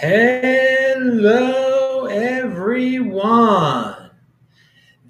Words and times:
Hello, 0.00 2.06
everyone. 2.06 4.10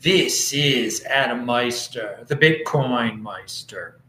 This 0.00 0.54
is 0.54 1.04
Adam 1.04 1.44
Meister, 1.44 2.24
the 2.26 2.34
Bitcoin 2.34 3.20
Meister, 3.20 4.00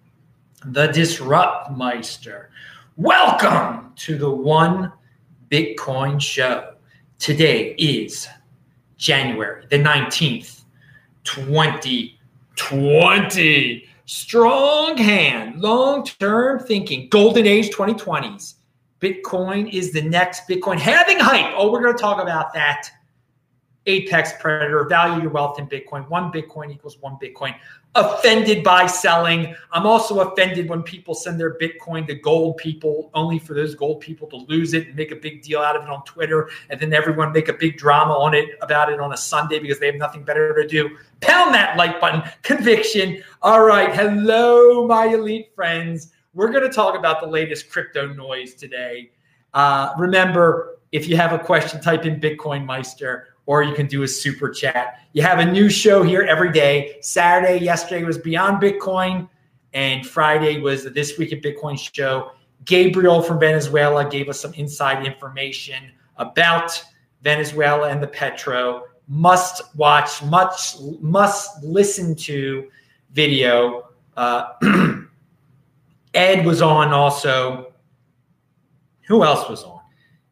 the 0.63 0.87
Disrupt 0.87 1.71
Meister. 1.71 2.51
Welcome 2.95 3.91
to 3.97 4.17
the 4.17 4.29
One 4.29 4.93
Bitcoin 5.51 6.21
Show. 6.21 6.75
Today 7.17 7.75
is 7.77 8.29
January 8.95 9.65
the 9.69 9.79
19th, 9.79 10.61
2020. 11.25 13.85
Strong 14.05 14.95
hand, 14.95 15.59
long 15.59 16.05
term 16.05 16.57
thinking, 16.57 17.09
golden 17.09 17.45
age 17.45 17.69
2020s 17.71 18.53
Bitcoin 18.99 19.71
is 19.73 19.91
the 19.91 20.01
next 20.01 20.47
Bitcoin 20.47 20.77
halving 20.77 21.19
hype. 21.19 21.53
Oh, 21.55 21.71
we're 21.71 21.81
going 21.81 21.95
to 21.95 22.01
talk 22.01 22.21
about 22.21 22.53
that. 22.53 22.89
Apex 23.85 24.33
Predator, 24.39 24.83
value 24.85 25.21
your 25.21 25.31
wealth 25.31 25.57
in 25.57 25.65
Bitcoin. 25.65 26.07
One 26.09 26.31
Bitcoin 26.31 26.71
equals 26.71 26.99
one 26.99 27.17
Bitcoin. 27.21 27.55
Offended 27.95 28.63
by 28.63 28.85
selling. 28.85 29.55
I'm 29.71 29.87
also 29.87 30.19
offended 30.19 30.69
when 30.69 30.83
people 30.83 31.15
send 31.15 31.39
their 31.39 31.57
Bitcoin 31.57 32.05
to 32.07 32.13
gold 32.13 32.57
people, 32.57 33.09
only 33.15 33.39
for 33.39 33.55
those 33.55 33.73
gold 33.73 34.01
people 34.01 34.27
to 34.27 34.35
lose 34.35 34.75
it 34.75 34.87
and 34.87 34.95
make 34.95 35.11
a 35.11 35.15
big 35.15 35.41
deal 35.41 35.61
out 35.61 35.75
of 35.75 35.83
it 35.83 35.89
on 35.89 36.03
Twitter, 36.03 36.49
and 36.69 36.79
then 36.79 36.93
everyone 36.93 37.31
make 37.31 37.47
a 37.47 37.53
big 37.53 37.77
drama 37.77 38.13
on 38.13 38.35
it 38.35 38.49
about 38.61 38.91
it 38.91 38.99
on 38.99 39.13
a 39.13 39.17
Sunday 39.17 39.57
because 39.57 39.79
they 39.79 39.87
have 39.87 39.95
nothing 39.95 40.23
better 40.23 40.53
to 40.53 40.67
do. 40.67 40.95
Pound 41.21 41.55
that 41.55 41.77
like 41.77 41.99
button. 41.99 42.21
Conviction. 42.43 43.23
All 43.41 43.63
right. 43.63 43.95
Hello, 43.95 44.85
my 44.85 45.07
elite 45.07 45.51
friends. 45.55 46.11
We're 46.39 46.51
going 46.51 46.63
to 46.63 46.73
talk 46.73 46.97
about 46.97 47.19
the 47.19 47.27
latest 47.27 47.69
crypto 47.69 48.13
noise 48.13 48.53
today. 48.53 49.11
Uh, 49.53 49.91
remember, 49.97 50.79
if 50.93 51.05
you 51.05 51.17
have 51.17 51.33
a 51.33 51.37
question, 51.37 51.81
type 51.81 52.05
in 52.05 52.17
Bitcoin 52.17 52.63
Meister 52.63 53.35
or 53.45 53.61
you 53.61 53.73
can 53.73 53.87
do 53.87 54.03
a 54.03 54.07
super 54.07 54.49
chat. 54.49 55.01
You 55.11 55.21
have 55.21 55.39
a 55.39 55.45
new 55.45 55.67
show 55.67 56.01
here 56.01 56.21
every 56.21 56.53
day. 56.53 56.95
Saturday, 57.01 57.61
yesterday 57.61 58.05
was 58.05 58.17
Beyond 58.17 58.63
Bitcoin, 58.63 59.27
and 59.73 60.07
Friday 60.07 60.61
was 60.61 60.85
the 60.85 60.89
This 60.89 61.17
Week 61.17 61.33
at 61.33 61.41
Bitcoin 61.41 61.77
show. 61.77 62.31
Gabriel 62.63 63.21
from 63.21 63.37
Venezuela 63.37 64.09
gave 64.09 64.29
us 64.29 64.39
some 64.39 64.53
inside 64.53 65.05
information 65.05 65.91
about 66.15 66.81
Venezuela 67.21 67.89
and 67.89 68.01
the 68.01 68.07
Petro. 68.07 68.83
Must 69.09 69.75
watch, 69.75 70.23
much 70.23 70.79
must 71.01 71.61
listen 71.65 72.15
to 72.15 72.69
video. 73.11 73.89
Uh, 74.15 74.53
Ed 76.13 76.45
was 76.45 76.61
on 76.61 76.89
also. 76.89 77.73
Who 79.07 79.23
else 79.23 79.49
was 79.49 79.63
on? 79.63 79.81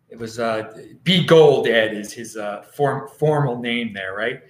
It 0.10 0.20
was 0.20 0.40
uh, 0.40 0.82
B 1.04 1.26
Gold. 1.26 1.68
Ed 1.68 1.94
is 1.94 2.14
his 2.14 2.38
uh, 2.38 2.62
form, 2.62 3.10
formal 3.20 3.60
name 3.60 3.94
there, 3.94 4.16
right? 4.16 4.42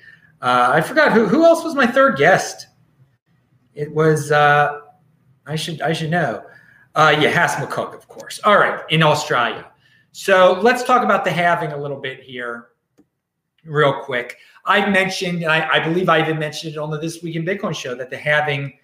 Uh, 0.41 0.71
I 0.73 0.81
forgot 0.81 1.13
who 1.13 1.25
who 1.25 1.45
else 1.45 1.63
was 1.63 1.75
my 1.75 1.87
third 1.87 2.17
guest. 2.17 2.67
It 3.73 3.91
was 3.93 4.31
uh, 4.31 4.81
I 5.45 5.55
should 5.55 5.81
I 5.81 5.93
should 5.93 6.11
know. 6.11 6.43
Uh, 6.95 7.15
yeah, 7.19 7.29
Hass 7.29 7.55
McCook, 7.55 7.93
of 7.93 8.07
course. 8.07 8.39
All 8.43 8.57
right, 8.57 8.81
in 8.89 9.03
Australia. 9.03 9.71
So 10.13 10.59
let's 10.63 10.83
talk 10.83 11.03
about 11.03 11.23
the 11.23 11.31
halving 11.31 11.71
a 11.71 11.77
little 11.77 11.99
bit 11.99 12.21
here, 12.23 12.69
real 13.63 14.01
quick. 14.01 14.37
I 14.65 14.89
mentioned, 14.89 15.45
I, 15.45 15.69
I 15.73 15.79
believe 15.79 16.09
I 16.09 16.19
even 16.21 16.39
mentioned 16.39 16.73
it 16.73 16.79
on 16.79 16.89
the 16.89 16.97
This 16.97 17.21
Week 17.21 17.35
in 17.35 17.45
Bitcoin 17.45 17.75
show 17.75 17.93
that 17.93 18.09
the 18.09 18.17
halving 18.17 18.79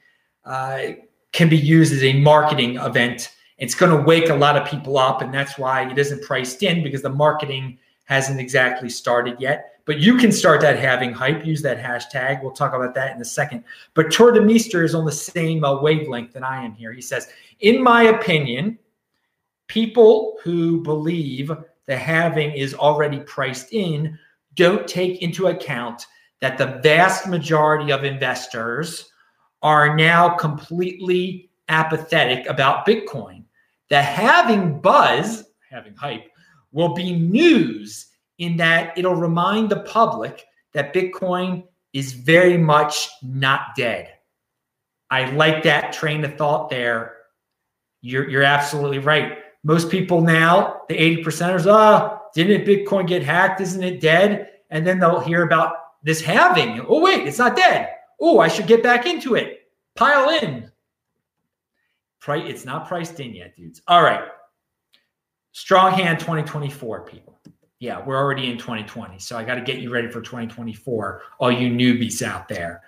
uh, 0.45 0.89
can 1.33 1.49
be 1.49 1.57
used 1.57 1.91
as 1.93 2.03
a 2.03 2.13
marketing 2.21 2.77
event. 2.77 3.35
It's 3.57 3.75
going 3.75 3.95
to 3.95 4.03
wake 4.03 4.29
a 4.29 4.35
lot 4.35 4.55
of 4.55 4.67
people 4.67 4.97
up, 4.97 5.21
and 5.21 5.33
that's 5.33 5.57
why 5.57 5.89
it 5.89 5.97
isn't 5.97 6.23
priced 6.23 6.63
in 6.63 6.83
because 6.83 7.01
the 7.01 7.09
marketing 7.09 7.77
hasn't 8.05 8.39
exactly 8.39 8.89
started 8.89 9.39
yet. 9.39 9.81
But 9.85 9.99
you 9.99 10.17
can 10.17 10.31
start 10.31 10.61
that 10.61 10.79
halving 10.79 11.11
hype. 11.11 11.45
Use 11.45 11.61
that 11.63 11.77
hashtag. 11.77 12.41
We'll 12.41 12.51
talk 12.51 12.73
about 12.73 12.95
that 12.95 13.15
in 13.15 13.21
a 13.21 13.25
second. 13.25 13.65
But 13.93 14.07
Tuur 14.07 14.33
de 14.33 14.81
is 14.83 14.95
on 14.95 15.05
the 15.05 15.11
same 15.11 15.63
uh, 15.63 15.81
wavelength 15.81 16.31
that 16.33 16.43
I 16.43 16.63
am 16.63 16.73
here. 16.73 16.93
He 16.93 17.01
says, 17.01 17.27
in 17.59 17.83
my 17.83 18.03
opinion, 18.03 18.79
people 19.67 20.37
who 20.41 20.81
believe 20.83 21.51
the 21.85 21.97
halving 21.97 22.51
is 22.51 22.73
already 22.73 23.19
priced 23.21 23.73
in 23.73 24.17
don't 24.55 24.87
take 24.87 25.21
into 25.21 25.47
account 25.47 26.05
that 26.39 26.57
the 26.57 26.79
vast 26.83 27.27
majority 27.27 27.91
of 27.91 28.03
investors 28.03 29.11
are 29.63 29.95
now 29.95 30.35
completely 30.35 31.49
apathetic 31.69 32.45
about 32.47 32.85
Bitcoin. 32.85 33.45
The 33.89 34.01
halving 34.01 34.81
buzz, 34.81 35.45
halving 35.71 35.95
hype, 35.95 36.29
will 36.73 36.93
be 36.93 37.13
news 37.13 38.07
in 38.39 38.57
that 38.57 38.97
it'll 38.97 39.15
remind 39.15 39.69
the 39.69 39.79
public 39.81 40.43
that 40.73 40.93
Bitcoin 40.93 41.63
is 41.93 42.11
very 42.11 42.57
much 42.57 43.09
not 43.21 43.75
dead. 43.77 44.09
I 45.09 45.29
like 45.31 45.63
that 45.63 45.93
train 45.93 46.25
of 46.25 46.35
thought 46.37 46.69
there. 46.69 47.17
You're, 48.01 48.29
you're 48.29 48.43
absolutely 48.43 48.99
right. 48.99 49.37
Most 49.63 49.89
people 49.89 50.21
now, 50.21 50.81
the 50.89 50.95
80 50.95 51.23
percenters, 51.23 51.71
ah, 51.71 52.09
oh, 52.11 52.19
didn't 52.35 52.67
Bitcoin 52.67 53.07
get 53.07 53.23
hacked? 53.23 53.61
Isn't 53.61 53.83
it 53.83 54.01
dead? 54.01 54.49
And 54.71 54.85
then 54.85 54.99
they'll 54.99 55.19
hear 55.19 55.43
about 55.43 55.75
this 56.01 56.19
halving. 56.19 56.83
Oh, 56.87 56.99
wait, 56.99 57.25
it's 57.27 57.37
not 57.37 57.55
dead 57.55 57.89
oh, 58.19 58.39
I 58.39 58.47
should 58.47 58.67
get 58.67 58.83
back 58.83 59.05
into 59.05 59.35
it. 59.35 59.67
Pile 59.95 60.29
in. 60.41 60.71
Price, 62.19 62.43
it's 62.47 62.65
not 62.65 62.87
priced 62.87 63.19
in 63.19 63.33
yet, 63.33 63.55
dudes. 63.55 63.81
All 63.87 64.01
right. 64.01 64.27
Strong 65.51 65.93
hand 65.93 66.19
2024, 66.19 67.01
people. 67.01 67.39
Yeah, 67.79 68.03
we're 68.05 68.17
already 68.17 68.49
in 68.49 68.57
2020. 68.57 69.19
So 69.19 69.37
I 69.37 69.43
got 69.43 69.55
to 69.55 69.61
get 69.61 69.79
you 69.79 69.91
ready 69.91 70.07
for 70.07 70.21
2024, 70.21 71.21
all 71.39 71.51
you 71.51 71.69
newbies 71.69 72.21
out 72.21 72.47
there. 72.47 72.81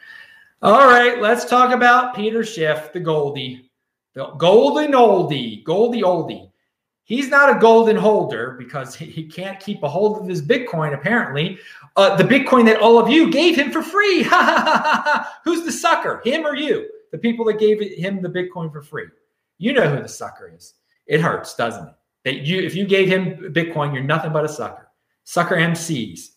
All 0.62 0.88
right, 0.88 1.22
let's 1.22 1.46
talk 1.46 1.74
about 1.74 2.16
Peter 2.16 2.44
Schiff, 2.44 2.94
the 2.94 3.00
Goldie, 3.00 3.70
the 4.14 4.28
golden 4.38 4.94
oldie, 4.94 5.64
Goldie 5.64 6.02
oldie. 6.02 6.50
He's 7.06 7.30
not 7.30 7.56
a 7.56 7.60
golden 7.60 7.96
holder 7.96 8.56
because 8.58 8.96
he 8.96 9.26
can't 9.26 9.60
keep 9.60 9.84
a 9.84 9.88
hold 9.88 10.20
of 10.20 10.28
his 10.28 10.42
Bitcoin, 10.42 10.96
apparently. 10.96 11.60
Uh, 11.96 12.16
the 12.16 12.24
Bitcoin 12.24 12.66
that 12.66 12.82
all 12.82 12.98
of 12.98 13.08
you 13.10 13.32
gave 13.32 13.56
him 13.56 13.72
for 13.72 13.84
free. 13.84 14.24
Who's 15.44 15.64
the 15.64 15.72
sucker, 15.72 16.20
him 16.26 16.46
or 16.46 16.56
you? 16.56 16.90
The 17.12 17.20
people 17.20 17.46
that 17.46 17.60
gave 17.60 17.80
him 17.80 18.24
the 18.24 18.30
Bitcoin 18.30 18.72
for 18.72 18.82
free. 18.82 19.06
You 19.60 19.74
know 19.74 19.88
who 19.88 20.02
the 20.02 20.10
sucker 20.10 20.52
is. 20.54 20.74
It 21.06 21.22
hurts, 21.22 21.56
doesn't 21.56 21.88
it? 21.88 21.94
That 22.24 22.38
you, 22.40 22.62
if 22.62 22.76
you 22.76 22.86
gave 22.86 23.08
him 23.08 23.54
Bitcoin, 23.54 23.94
you're 23.94 24.04
nothing 24.04 24.34
but 24.34 24.44
a 24.44 24.50
sucker. 24.50 24.90
Sucker 25.24 25.56
MCs. 25.56 26.32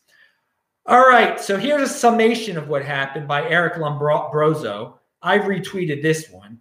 All 0.85 1.09
right, 1.09 1.41
so 1.41 1.57
here's 1.57 1.91
a 1.91 1.93
summation 1.93 2.57
of 2.57 2.69
what 2.69 2.85
happened 2.85 3.27
by 3.27 3.49
Eric 3.49 3.75
Lombrozo. 3.75 4.95
I've 5.23 5.43
retweeted 5.43 6.03
this 6.03 6.31
one. 6.31 6.61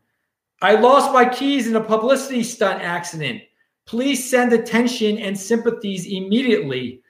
I 0.62 0.76
lost 0.76 1.14
my 1.14 1.26
keys 1.28 1.68
in 1.68 1.76
a 1.76 1.84
publicity 1.84 2.44
stunt 2.44 2.82
accident. 2.82 3.44
Please 3.88 4.30
send 4.30 4.54
attention 4.54 5.18
and 5.18 5.38
sympathies 5.38 6.06
immediately, 6.06 7.02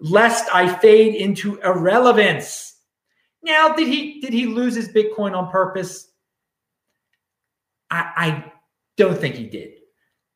lest 0.00 0.48
I 0.54 0.72
fade 0.72 1.16
into 1.16 1.60
irrelevance. 1.60 2.76
Now, 3.42 3.74
did 3.74 3.88
he 3.88 4.20
did 4.20 4.32
he 4.32 4.46
lose 4.46 4.74
his 4.74 4.88
Bitcoin 4.88 5.36
on 5.36 5.50
purpose? 5.50 6.12
I, 7.90 8.12
I 8.16 8.52
don't 8.96 9.18
think 9.18 9.34
he 9.34 9.46
did. 9.46 9.74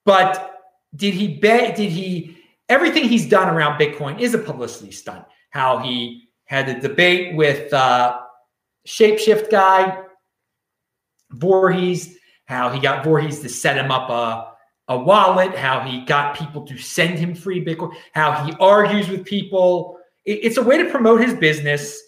But 0.05 0.61
did 0.95 1.15
he 1.15 1.29
bet? 1.29 1.77
Did 1.77 1.91
he? 1.91 2.37
Everything 2.69 3.05
he's 3.05 3.29
done 3.29 3.49
around 3.49 3.79
Bitcoin 3.79 4.21
is 4.21 4.35
a 4.35 4.39
publicity 4.39 4.91
stunt. 4.91 5.25
How 5.51 5.79
he 5.79 6.29
had 6.47 6.69
a 6.69 6.81
debate 6.81 7.37
with 7.37 7.73
uh, 7.73 8.21
Shapeshift 8.87 9.51
guy 9.53 10.03
Voorhees, 11.31 12.19
how 12.47 12.71
he 12.71 12.81
got 12.81 13.05
Voorhees 13.05 13.41
to 13.41 13.49
set 13.49 13.77
him 13.77 13.91
up 13.91 14.11
a 14.11 14.56
a 14.89 14.99
wallet, 14.99 15.55
how 15.55 15.81
he 15.81 16.05
got 16.05 16.37
people 16.37 16.63
to 16.67 16.79
send 16.79 17.19
him 17.19 17.35
free 17.35 17.65
Bitcoin, 17.65 17.95
how 18.13 18.45
he 18.45 18.53
argues 18.61 19.09
with 19.09 19.25
people. 19.25 19.99
it's 20.25 20.57
a 20.57 20.63
way 20.63 20.79
to 20.79 20.91
promote 20.91 21.21
his 21.21 21.35
business. 21.35 22.01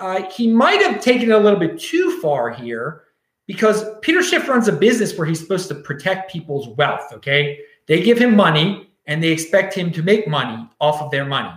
Uh, 0.00 0.22
he 0.30 0.48
might 0.48 0.80
have 0.82 1.00
taken 1.00 1.30
it 1.30 1.34
a 1.34 1.38
little 1.38 1.58
bit 1.58 1.78
too 1.78 2.20
far 2.20 2.50
here 2.50 3.02
because 3.46 3.84
Peter 4.00 4.22
Schiff 4.22 4.48
runs 4.48 4.68
a 4.68 4.72
business 4.72 5.16
where 5.16 5.26
he's 5.26 5.40
supposed 5.40 5.68
to 5.68 5.74
protect 5.74 6.32
people's 6.32 6.68
wealth. 6.76 7.12
Okay. 7.12 7.58
They 7.86 8.02
give 8.02 8.18
him 8.18 8.36
money 8.36 8.90
and 9.06 9.22
they 9.22 9.28
expect 9.28 9.74
him 9.74 9.90
to 9.92 10.02
make 10.02 10.28
money 10.28 10.68
off 10.80 11.02
of 11.02 11.10
their 11.10 11.24
money 11.24 11.52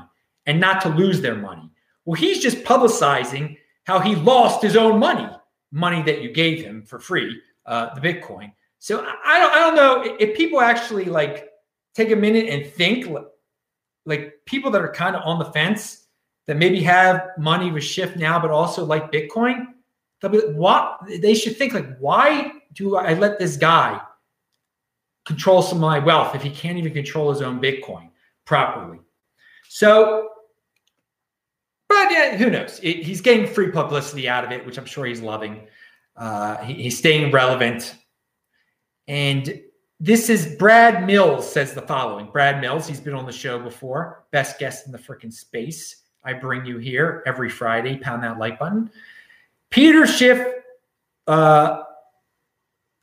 and 0.46 0.60
not 0.60 0.82
to 0.82 0.90
lose 0.90 1.22
their 1.22 1.36
money. 1.36 1.70
Well, 2.06 2.20
he's 2.20 2.40
just 2.40 2.64
publicizing 2.64 3.58
how 3.86 4.00
he 4.00 4.16
lost 4.16 4.62
his 4.62 4.76
own 4.76 5.00
money, 5.00 5.30
money 5.72 6.02
that 6.04 6.22
you 6.22 6.34
gave 6.34 6.64
him 6.64 6.84
for 6.84 7.00
free, 7.00 7.40
uh, 7.66 7.94
the 7.94 8.02
Bitcoin. 8.02 8.52
So 8.84 9.00
I 9.00 9.40
don't 9.40 9.54
I 9.54 9.60
don't 9.60 9.76
know 9.76 10.18
if 10.20 10.36
people 10.36 10.60
actually 10.60 11.06
like 11.06 11.48
take 11.96 12.12
a 12.12 12.18
minute 12.18 12.50
and 12.50 12.66
think 12.66 13.08
like 14.06 14.34
people 14.46 14.72
that 14.72 14.82
are 14.82 14.92
kind 14.92 15.16
of 15.16 15.22
on 15.24 15.40
the 15.40 15.46
fence 15.46 16.08
that 16.48 16.58
maybe 16.58 16.82
have 16.82 17.30
money 17.38 17.72
with 17.72 17.86
Schiff 17.86 18.18
now, 18.18 18.38
but 18.40 18.52
also 18.52 18.84
like 18.84 19.10
Bitcoin. 19.10 19.68
They'll 20.20 20.32
be 20.32 20.42
like, 20.42 20.56
what 20.58 21.00
they 21.22 21.34
should 21.34 21.56
think 21.56 21.74
like, 21.74 21.98
why 22.00 22.52
do 22.74 22.98
I 22.98 23.14
let 23.14 23.40
this 23.40 23.56
guy 23.56 24.02
control 25.26 25.62
some 25.62 25.78
of 25.78 25.82
my 25.82 26.00
wealth 26.00 26.36
if 26.36 26.42
he 26.42 26.50
can't 26.50 26.78
even 26.78 26.92
control 26.92 27.32
his 27.32 27.42
own 27.42 27.62
Bitcoin? 27.62 28.10
properly. 28.46 29.00
So, 29.70 30.28
but 31.88 32.12
yeah, 32.12 32.36
who 32.36 32.50
knows? 32.50 32.82
It, 32.84 33.04
he's 33.04 33.22
getting 33.22 33.48
free 33.48 33.72
publicity 33.72 34.28
out 34.28 34.44
of 34.44 34.52
it, 34.52 34.66
which 34.66 34.78
I'm 34.78 34.86
sure 34.86 35.06
he's 35.06 35.22
loving. 35.22 35.68
Uh, 36.18 36.58
he, 36.58 36.74
he's 36.74 36.98
staying 36.98 37.32
relevant. 37.32 37.96
And 39.08 39.62
this 40.00 40.30
is 40.30 40.56
Brad 40.56 41.06
Mills 41.06 41.50
says 41.50 41.74
the 41.74 41.82
following. 41.82 42.28
Brad 42.28 42.62
Mills, 42.62 42.88
he's 42.88 43.00
been 43.00 43.14
on 43.14 43.26
the 43.26 43.32
show 43.32 43.60
before, 43.60 44.26
best 44.32 44.60
guest 44.60 44.86
in 44.86 44.92
the 44.92 44.98
freaking 44.98 45.32
space. 45.32 46.04
I 46.24 46.34
bring 46.34 46.66
you 46.66 46.78
here 46.78 47.24
every 47.26 47.50
Friday. 47.50 47.98
Pound 47.98 48.24
that 48.24 48.38
like 48.38 48.60
button. 48.60 48.90
Peter 49.70 50.06
Schiff. 50.08 50.46
Uh, 51.28 51.84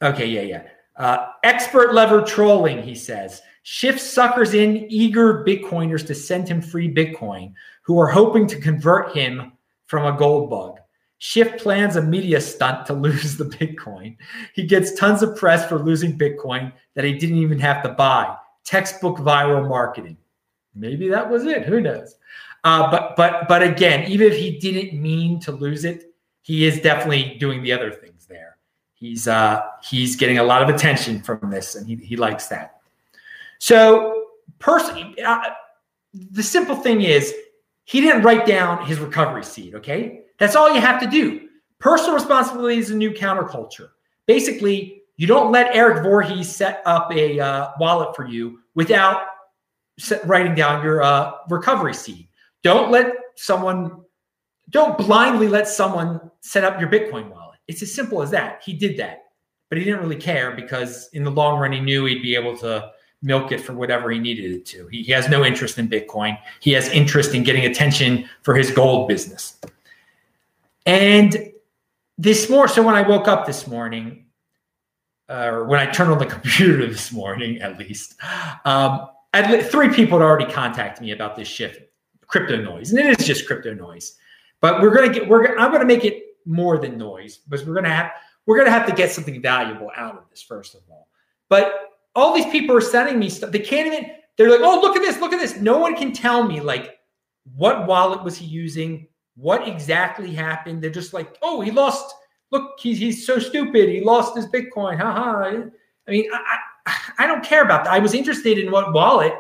okay, 0.03 0.27
yeah, 0.27 0.43
yeah. 0.43 0.63
Uh, 0.97 1.29
expert 1.45 1.95
lever 1.95 2.23
trolling, 2.23 2.83
he 2.83 2.95
says. 2.95 3.43
Schiff 3.63 4.01
suckers 4.01 4.55
in 4.55 4.87
eager 4.91 5.45
Bitcoiners 5.45 6.07
to 6.07 6.15
send 6.15 6.49
him 6.49 6.63
free 6.63 6.93
Bitcoin 6.93 7.53
who 7.83 7.99
are 7.99 8.09
hoping 8.09 8.47
to 8.47 8.61
convert 8.61 9.15
him 9.15 9.53
from 9.87 10.13
a 10.13 10.17
gold 10.19 10.51
bug. 10.51 10.80
Schiff 11.21 11.59
plans 11.59 11.97
a 11.97 12.03
media 12.03 12.41
stunt 12.41 12.87
to 12.87 12.95
lose 12.95 13.37
the 13.37 13.45
Bitcoin. 13.45 14.17
He 14.55 14.65
gets 14.65 14.99
tons 14.99 15.23
of 15.23 15.37
press 15.37 15.69
for 15.69 15.79
losing 15.79 16.19
Bitcoin 16.19 16.73
that 16.95 17.05
he 17.05 17.13
didn't 17.13 17.37
even 17.37 17.59
have 17.59 17.83
to 17.83 17.91
buy. 17.91 18.35
Textbook 18.65 19.19
viral 19.19 19.69
marketing. 19.69 20.17
Maybe 20.75 21.09
that 21.09 21.29
was 21.31 21.45
it. 21.45 21.67
Who 21.67 21.81
knows? 21.81 22.17
Uh, 22.65 22.91
but 22.91 23.17
but 23.17 23.49
but 23.49 23.63
again, 23.63 24.11
even 24.11 24.33
if 24.33 24.39
he 24.39 24.59
didn't 24.59 25.01
mean 25.01 25.41
to 25.41 25.53
lose 25.53 25.85
it, 25.85 26.15
he 26.41 26.65
is 26.65 26.81
definitely 26.81 27.37
doing 27.39 27.63
the 27.63 27.73
other 27.73 27.91
things 27.91 28.27
there. 28.27 28.57
He's 28.95 29.29
uh, 29.29 29.61
he's 29.83 30.17
getting 30.17 30.39
a 30.39 30.43
lot 30.43 30.63
of 30.63 30.75
attention 30.75 31.21
from 31.21 31.51
this, 31.51 31.75
and 31.75 31.87
he 31.87 31.97
he 31.97 32.17
likes 32.17 32.47
that. 32.47 32.81
So, 33.59 34.29
personally, 34.59 35.21
uh, 35.23 35.43
the 36.15 36.43
simple 36.43 36.77
thing 36.77 37.03
is 37.03 37.35
he 37.85 38.01
didn't 38.01 38.23
write 38.23 38.47
down 38.47 38.87
his 38.87 38.99
recovery 38.99 39.45
seed. 39.45 39.75
Okay, 39.75 40.23
that's 40.41 40.57
all 40.57 40.75
you 40.75 40.81
have 40.81 41.01
to 41.03 41.07
do. 41.07 41.49
Personal 41.79 42.15
responsibility 42.15 42.79
is 42.79 42.91
a 42.91 42.97
new 42.97 43.13
counterculture. 43.13 43.91
Basically, 44.27 45.03
you 45.17 45.27
don't 45.27 45.53
let 45.53 45.77
Eric 45.77 46.03
Voorhees 46.03 46.49
set 46.49 46.83
up 46.87 47.13
a 47.13 47.39
uh, 47.39 47.71
wallet 47.79 48.17
for 48.17 48.27
you 48.27 48.59
without 48.75 49.23
set, 49.99 50.27
writing 50.27 50.55
down 50.55 50.83
your 50.83 51.03
uh, 51.03 51.33
recovery 51.49 51.95
seed. 51.95 52.27
Don't 52.63 52.91
let 52.91 53.13
someone, 53.37 54.01
don't 54.71 54.97
blindly 54.97 55.47
let 55.47 55.69
someone 55.69 56.21
set 56.41 56.65
up 56.65 56.81
your 56.81 56.89
Bitcoin 56.89 57.31
wallet. 57.31 57.59
It's 57.69 57.83
as 57.83 57.95
simple 57.95 58.23
as 58.23 58.31
that. 58.31 58.63
He 58.65 58.73
did 58.73 58.97
that, 58.97 59.25
but 59.69 59.79
he 59.79 59.85
didn't 59.85 60.01
really 60.01 60.17
care 60.17 60.53
because 60.53 61.09
in 61.13 61.23
the 61.23 61.31
long 61.31 61.61
run, 61.61 61.73
he 61.73 61.81
knew 61.81 62.07
he'd 62.07 62.23
be 62.23 62.35
able 62.35 62.57
to 62.59 62.91
milk 63.23 63.53
it 63.53 63.61
for 63.61 63.75
whatever 63.75 64.11
he 64.11 64.19
needed 64.19 64.53
it 64.53 64.65
to. 64.67 64.87
He, 64.87 65.03
he 65.03 65.13
has 65.13 65.29
no 65.29 65.45
interest 65.45 65.79
in 65.79 65.89
Bitcoin. 65.89 66.39
He 66.61 66.73
has 66.73 66.89
interest 66.89 67.35
in 67.35 67.45
getting 67.45 67.67
attention 67.67 68.27
for 68.43 68.55
his 68.55 68.71
gold 68.71 69.09
business. 69.09 69.59
And 70.87 71.53
this 72.19 72.49
morning, 72.49 72.75
so 72.75 72.83
when 72.83 72.95
I 72.95 73.03
woke 73.03 73.29
up 73.29 73.47
this 73.47 73.67
morning, 73.67 74.27
uh, 75.29 75.51
or 75.53 75.65
when 75.65 75.81
I 75.81 75.91
turned 75.91 76.11
on 76.11 76.19
the 76.19 76.27
computer 76.37 76.87
this 76.87 77.13
morning, 77.13 77.61
at 77.61 77.79
least, 77.79 78.15
um, 78.65 79.09
at 79.33 79.71
three 79.71 79.89
people 79.89 80.19
had 80.19 80.25
already 80.25 80.51
contacted 80.51 81.03
me 81.03 81.13
about 81.13 81.37
this 81.37 81.49
Schiff 81.49 81.79
crypto 82.27 82.57
noise, 82.57 82.91
and 82.91 82.99
it 82.99 83.21
is 83.21 83.27
just 83.27 83.47
crypto 83.47 83.75
noise. 83.75 84.17
But 84.61 84.81
we're 84.81 84.95
gonna 84.95 85.13
get 85.13 85.29
we're 85.29 85.57
I'm 85.57 85.73
gonna 85.73 85.85
make 85.85 86.05
it 86.05 86.23
more 86.47 86.79
than 86.79 86.99
noise 86.99 87.39
because 87.39 87.67
we're 87.67 87.75
gonna 87.75 87.95
have 87.95 88.13
we're 88.47 88.59
gonna 88.59 88.71
have 88.71 88.87
to 88.87 88.95
get 88.95 89.13
something 89.13 89.41
valuable 89.41 89.91
out 89.97 90.17
of 90.17 90.29
this 90.31 90.43
first 90.43 90.75
of 90.75 90.83
all. 90.91 91.09
But 91.49 91.73
all 92.15 92.35
these 92.35 92.47
people 92.47 92.77
are 92.77 92.81
sending 92.81 93.19
me 93.19 93.29
stuff. 93.29 93.53
They 93.53 93.61
can't 93.61 93.87
even. 93.87 94.11
They're 94.37 94.51
like, 94.51 94.61
oh, 94.63 94.81
look 94.81 94.97
at 94.97 95.03
this, 95.03 95.21
look 95.21 95.35
at 95.35 95.41
this. 95.41 95.57
No 95.57 95.79
one 95.79 95.95
can 95.95 96.13
tell 96.13 96.43
me 96.45 96.61
like 96.61 96.99
what 97.57 97.87
wallet 97.87 98.25
was 98.25 98.37
he 98.37 98.47
using, 98.47 99.07
what 99.41 99.67
exactly 99.67 100.33
happened. 100.33 100.83
They're 100.83 100.91
just 100.91 101.13
like, 101.13 101.37
oh, 101.43 101.61
he 101.61 101.71
lost. 101.71 102.15
Look, 102.51 102.79
he's 102.81 102.99
he's 102.99 103.27
so 103.27 103.39
stupid. 103.39 103.89
He 103.89 104.01
lost 104.01 104.37
his 104.37 104.47
Bitcoin. 104.47 104.99
Ha 104.99 105.13
ha. 105.13 105.45
I 106.07 106.11
mean, 106.11 106.29
I, 106.33 106.59
I, 106.87 106.97
I 107.21 107.27
don't 107.27 107.45
care 107.45 107.63
about 107.63 107.85
that. 107.85 107.93
I 107.93 107.99
was 107.99 108.15
interested 108.15 108.59
in 108.59 108.71
what 108.71 108.93
wallet 108.93 109.35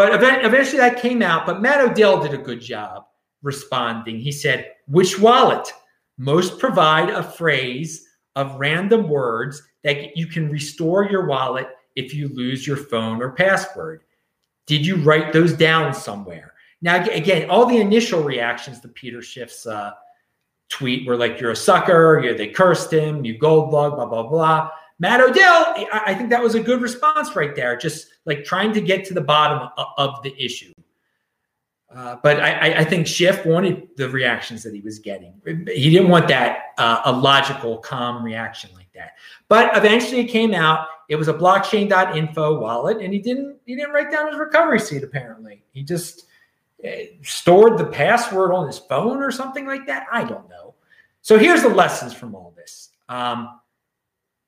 but 0.00 0.14
eventually 0.14 0.78
that 0.78 1.02
came 1.02 1.20
out. 1.20 1.44
But 1.44 1.60
Matt 1.60 1.82
Odell 1.82 2.22
did 2.22 2.32
a 2.32 2.38
good 2.38 2.62
job 2.62 3.04
responding. 3.42 4.18
He 4.18 4.32
said, 4.32 4.72
Which 4.88 5.18
wallet 5.18 5.70
most 6.16 6.58
provide 6.58 7.10
a 7.10 7.22
phrase 7.22 8.06
of 8.34 8.58
random 8.58 9.10
words 9.10 9.62
that 9.84 10.16
you 10.16 10.26
can 10.26 10.48
restore 10.48 11.04
your 11.04 11.26
wallet 11.26 11.68
if 11.96 12.14
you 12.14 12.28
lose 12.28 12.66
your 12.66 12.78
phone 12.78 13.20
or 13.20 13.32
password? 13.32 14.04
Did 14.64 14.86
you 14.86 14.96
write 14.96 15.34
those 15.34 15.52
down 15.52 15.92
somewhere? 15.92 16.54
Now, 16.82 17.04
again, 17.04 17.50
all 17.50 17.66
the 17.66 17.78
initial 17.78 18.22
reactions 18.22 18.80
to 18.80 18.88
Peter 18.88 19.20
Schiff's 19.20 19.66
uh, 19.66 19.92
tweet 20.68 21.06
were 21.06 21.16
like, 21.16 21.40
You're 21.40 21.50
a 21.50 21.56
sucker, 21.56 22.20
you 22.20 22.34
they 22.34 22.48
cursed 22.48 22.92
him, 22.92 23.24
you 23.24 23.38
gold 23.38 23.70
bug, 23.70 23.96
blah, 23.96 24.06
blah, 24.06 24.22
blah. 24.22 24.70
Matt 24.98 25.20
Odell, 25.20 25.74
I 25.92 26.14
think 26.14 26.28
that 26.28 26.42
was 26.42 26.54
a 26.54 26.60
good 26.60 26.82
response 26.82 27.34
right 27.34 27.56
there. 27.56 27.74
Just 27.76 28.08
like 28.26 28.44
trying 28.44 28.72
to 28.74 28.82
get 28.82 29.06
to 29.06 29.14
the 29.14 29.20
bottom 29.22 29.68
of 29.96 30.22
the 30.22 30.34
issue. 30.42 30.72
Uh, 31.94 32.16
but 32.22 32.38
I, 32.38 32.74
I, 32.78 32.84
think 32.84 33.08
Schiff 33.08 33.44
wanted 33.44 33.88
the 33.96 34.08
reactions 34.08 34.62
that 34.62 34.72
he 34.72 34.80
was 34.80 35.00
getting. 35.00 35.34
He 35.44 35.90
didn't 35.90 36.08
want 36.08 36.28
that 36.28 36.66
uh, 36.78 37.00
a 37.06 37.10
logical, 37.10 37.78
calm 37.78 38.22
reaction 38.22 38.70
like 38.74 38.92
that. 38.94 39.14
But 39.48 39.76
eventually, 39.76 40.20
it 40.20 40.28
came 40.28 40.54
out. 40.54 40.86
It 41.08 41.16
was 41.16 41.26
a 41.26 41.34
blockchain.info 41.34 42.60
wallet, 42.60 42.98
and 42.98 43.12
he 43.12 43.18
didn't 43.18 43.56
he 43.66 43.74
didn't 43.74 43.90
write 43.90 44.12
down 44.12 44.28
his 44.28 44.38
recovery 44.38 44.78
seed. 44.78 45.02
Apparently, 45.02 45.64
he 45.72 45.82
just 45.82 46.26
stored 47.22 47.78
the 47.78 47.86
password 47.86 48.52
on 48.52 48.66
his 48.66 48.78
phone 48.78 49.22
or 49.22 49.30
something 49.30 49.66
like 49.66 49.86
that. 49.86 50.06
I 50.10 50.24
don't 50.24 50.48
know. 50.48 50.74
So 51.22 51.38
here's 51.38 51.62
the 51.62 51.68
lessons 51.68 52.14
from 52.14 52.34
all 52.34 52.54
this. 52.56 52.90
Um, 53.08 53.60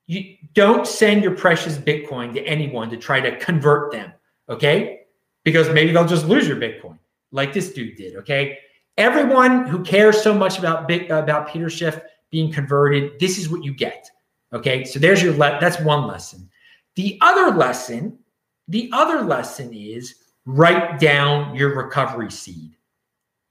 you 0.07 0.37
don't 0.53 0.87
send 0.87 1.23
your 1.23 1.35
precious 1.35 1.77
Bitcoin 1.77 2.33
to 2.33 2.43
anyone 2.43 2.89
to 2.89 2.97
try 2.97 3.19
to 3.19 3.37
convert 3.37 3.91
them, 3.91 4.11
okay? 4.49 5.01
Because 5.43 5.69
maybe 5.69 5.91
they'll 5.91 6.07
just 6.07 6.25
lose 6.25 6.47
your 6.47 6.57
Bitcoin, 6.57 6.97
like 7.31 7.53
this 7.53 7.73
dude 7.73 7.95
did, 7.95 8.15
okay? 8.17 8.59
Everyone 8.97 9.65
who 9.65 9.83
cares 9.83 10.21
so 10.21 10.33
much 10.33 10.59
about 10.59 10.91
about 10.91 11.47
Peter 11.47 11.69
Schiff 11.69 11.99
being 12.31 12.51
converted, 12.51 13.19
this 13.19 13.37
is 13.37 13.49
what 13.49 13.63
you 13.63 13.73
get, 13.73 14.09
okay? 14.51 14.83
So 14.83 14.99
there's 14.99 15.21
your 15.21 15.33
le- 15.33 15.57
that's 15.61 15.79
one 15.79 16.07
lesson. 16.07 16.49
The 16.95 17.17
other 17.21 17.55
lesson, 17.55 18.19
the 18.67 18.89
other 18.93 19.21
lesson 19.21 19.73
is 19.73 20.15
write 20.45 20.99
down 20.99 21.55
your 21.55 21.75
recovery 21.75 22.31
seed, 22.31 22.75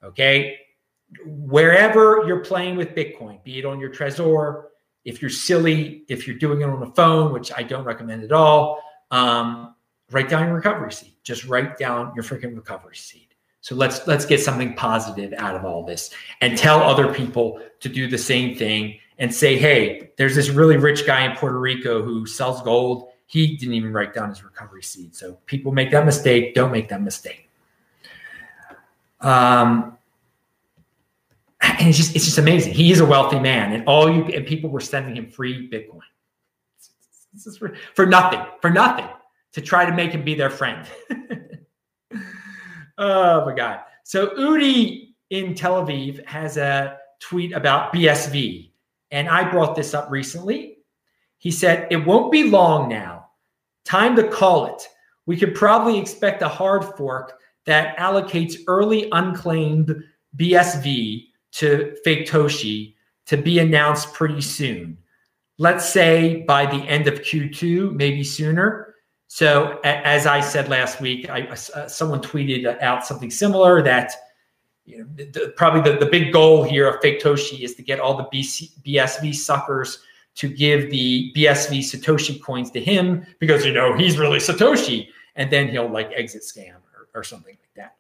okay? 0.03 0.59
Wherever 1.25 2.25
you're 2.27 2.41
playing 2.41 2.77
with 2.77 2.95
Bitcoin, 2.95 3.43
be 3.45 3.59
it 3.59 3.65
on 3.65 3.81
your 3.81 3.91
Trezor, 3.91 4.65
if 5.05 5.21
you're 5.21 5.31
silly, 5.31 6.05
if 6.09 6.27
you're 6.27 6.39
doing 6.39 6.61
it 6.61 6.65
on 6.65 6.83
a 6.83 6.91
phone, 6.93 7.33
which 7.33 7.53
I 7.53 7.63
don't 7.63 7.85
recommend 7.85 8.23
at 8.23 8.33
all, 8.33 8.81
um, 9.11 9.75
write 10.11 10.29
down 10.29 10.47
your 10.47 10.55
recovery 10.55 10.93
seed. 10.93 11.15
Just 11.23 11.45
write 11.47 11.77
down 11.77 12.13
your 12.15 12.25
freaking 12.25 12.55
recovery 12.55 12.97
seed. 12.97 13.29
So 13.61 13.77
let's 13.77 14.07
let's 14.09 14.27
get 14.27 14.41
something 14.41 14.75
positive 14.75 15.33
out 15.35 15.55
of 15.55 15.65
all 15.65 15.85
this 15.85 16.11
and 16.41 16.59
tell 16.59 16.83
other 16.83 17.15
people 17.15 17.61
to 17.81 17.89
do 17.89 18.09
the 18.09 18.19
same 18.19 18.57
thing 18.57 18.99
and 19.19 19.33
say, 19.33 19.57
hey, 19.57 20.11
there's 20.19 20.35
this 20.35 20.51
really 20.51 20.77
rich 20.77 21.07
guy 21.07 21.25
in 21.25 21.37
Puerto 21.37 21.59
Rico 21.59 22.03
who 22.03 22.27
sells 22.27 22.61
gold. 22.63 23.12
He 23.33 23.57
didn't 23.57 23.73
even 23.73 23.95
write 23.95 24.13
down 24.13 24.29
his 24.29 24.45
recovery 24.45 24.83
seed. 24.83 25.17
So 25.17 25.39
people 25.47 25.73
make 25.73 25.91
that 25.93 26.05
mistake. 26.05 26.55
Don't 26.55 26.71
make 26.71 26.91
that 26.91 27.01
mistake. 27.01 27.49
Um, 29.23 29.97
and 31.63 31.89
it's 31.89 31.97
just 31.97 32.15
it's 32.15 32.27
just 32.27 32.37
amazing. 32.37 32.75
He 32.75 32.93
is 32.93 33.01
a 33.01 33.07
wealthy 33.07 33.41
man, 33.41 33.73
and 33.73 33.85
all 33.87 34.13
you 34.13 34.25
and 34.25 34.45
people 34.47 34.69
were 34.69 34.81
sending 34.81 35.17
him 35.17 35.31
free 35.31 35.67
Bitcoin. 35.71 36.03
This 37.33 37.47
is 37.47 37.57
for, 37.57 37.75
for 37.95 38.05
nothing, 38.05 38.41
for 38.61 38.69
nothing, 38.69 39.09
to 39.53 39.63
try 39.63 39.87
to 39.87 39.93
make 39.93 40.11
him 40.11 40.25
be 40.25 40.35
their 40.35 40.51
friend. 40.51 40.87
oh 42.99 43.47
my 43.47 43.55
god! 43.55 43.81
So 44.03 44.27
Udi 44.37 45.15
in 45.31 45.55
Tel 45.55 45.83
Aviv 45.83 46.23
has 46.27 46.59
a 46.59 46.99
tweet 47.19 47.53
about 47.53 47.95
BSV, 47.95 48.73
and 49.11 49.27
I 49.27 49.51
brought 49.51 49.75
this 49.75 49.95
up 49.95 50.11
recently. 50.11 50.81
He 51.39 51.51
said 51.51 51.89
it 51.91 51.97
won't 51.97 52.31
be 52.31 52.45
long 52.45 52.91
now. 52.91 53.12
Time 53.85 54.17
to 54.17 54.29
call 54.29 54.67
it. 54.67 54.89
We 55.27 55.37
could 55.37 55.55
probably 55.55 55.99
expect 55.99 56.43
a 56.43 56.49
hard 56.49 56.85
fork 56.97 57.39
that 57.67 57.97
allocates 57.97 58.57
early 58.67 59.09
unclaimed 59.13 59.95
BSV 60.37 61.27
to 61.53 61.97
Faketoshi 62.05 62.95
to 63.27 63.37
be 63.37 63.59
announced 63.59 64.13
pretty 64.13 64.41
soon. 64.41 64.99
Let's 65.59 65.89
say 65.89 66.43
by 66.43 66.67
the 66.67 66.83
end 66.89 67.07
of 67.07 67.21
Q2, 67.21 67.95
maybe 67.95 68.25
sooner. 68.25 68.95
So, 69.29 69.81
as 69.85 70.27
I 70.27 70.41
said 70.41 70.69
last 70.69 71.01
week, 71.01 71.31
I, 71.31 71.47
uh, 71.47 71.89
someone 71.89 72.21
tweeted 72.21 72.81
out 72.83 73.07
something 73.07 73.31
similar 73.31 73.83
that 73.83 74.13
you 74.85 74.99
know, 74.99 75.07
the, 75.15 75.53
probably 75.57 75.91
the, 75.91 75.99
the 75.99 76.11
big 76.11 76.33
goal 76.33 76.65
here 76.65 76.89
of 76.89 77.01
Faketoshi 77.01 77.61
is 77.61 77.75
to 77.77 77.83
get 77.83 78.01
all 78.01 78.17
the 78.17 78.25
BC, 78.25 78.73
BSV 78.85 79.35
suckers 79.35 80.01
to 80.35 80.49
give 80.49 80.91
the 80.91 81.33
BSV 81.37 81.81
Satoshi 81.81 82.43
coins 82.43 82.71
to 82.71 82.81
him 82.81 83.27
because 83.39 83.65
you 83.65 83.73
know 83.73 83.97
he's 83.97 84.19
really 84.19 84.39
Satoshi, 84.39 85.09
and 85.37 85.51
then 85.51 85.69
he'll 85.69 85.91
like 85.91 86.11
exit 86.15 86.43
scam 86.43 86.77
or 86.95 87.09
or 87.15 87.23
something 87.25 87.57
like 87.61 87.75
that. 87.77 87.97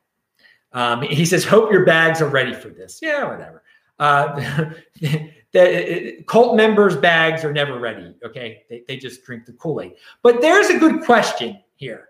Um, 0.73 1.03
he 1.03 1.25
says, 1.27 1.45
"Hope 1.45 1.71
your 1.71 1.85
bags 1.85 2.23
are 2.23 2.29
ready 2.29 2.55
for 2.55 2.69
this." 2.69 3.01
Yeah, 3.03 3.29
whatever. 3.29 3.63
Uh, 3.99 4.71
the, 5.53 6.25
cult 6.27 6.57
members' 6.57 6.97
bags 6.97 7.45
are 7.45 7.53
never 7.53 7.79
ready. 7.79 8.15
Okay, 8.25 8.63
they, 8.69 8.83
they 8.89 8.97
just 8.97 9.25
drink 9.25 9.45
the 9.47 9.53
Kool 9.53 9.81
Aid. 9.83 9.95
But 10.23 10.41
there's 10.41 10.71
a 10.71 10.79
good 10.79 11.03
question 11.05 11.61
here. 11.77 12.09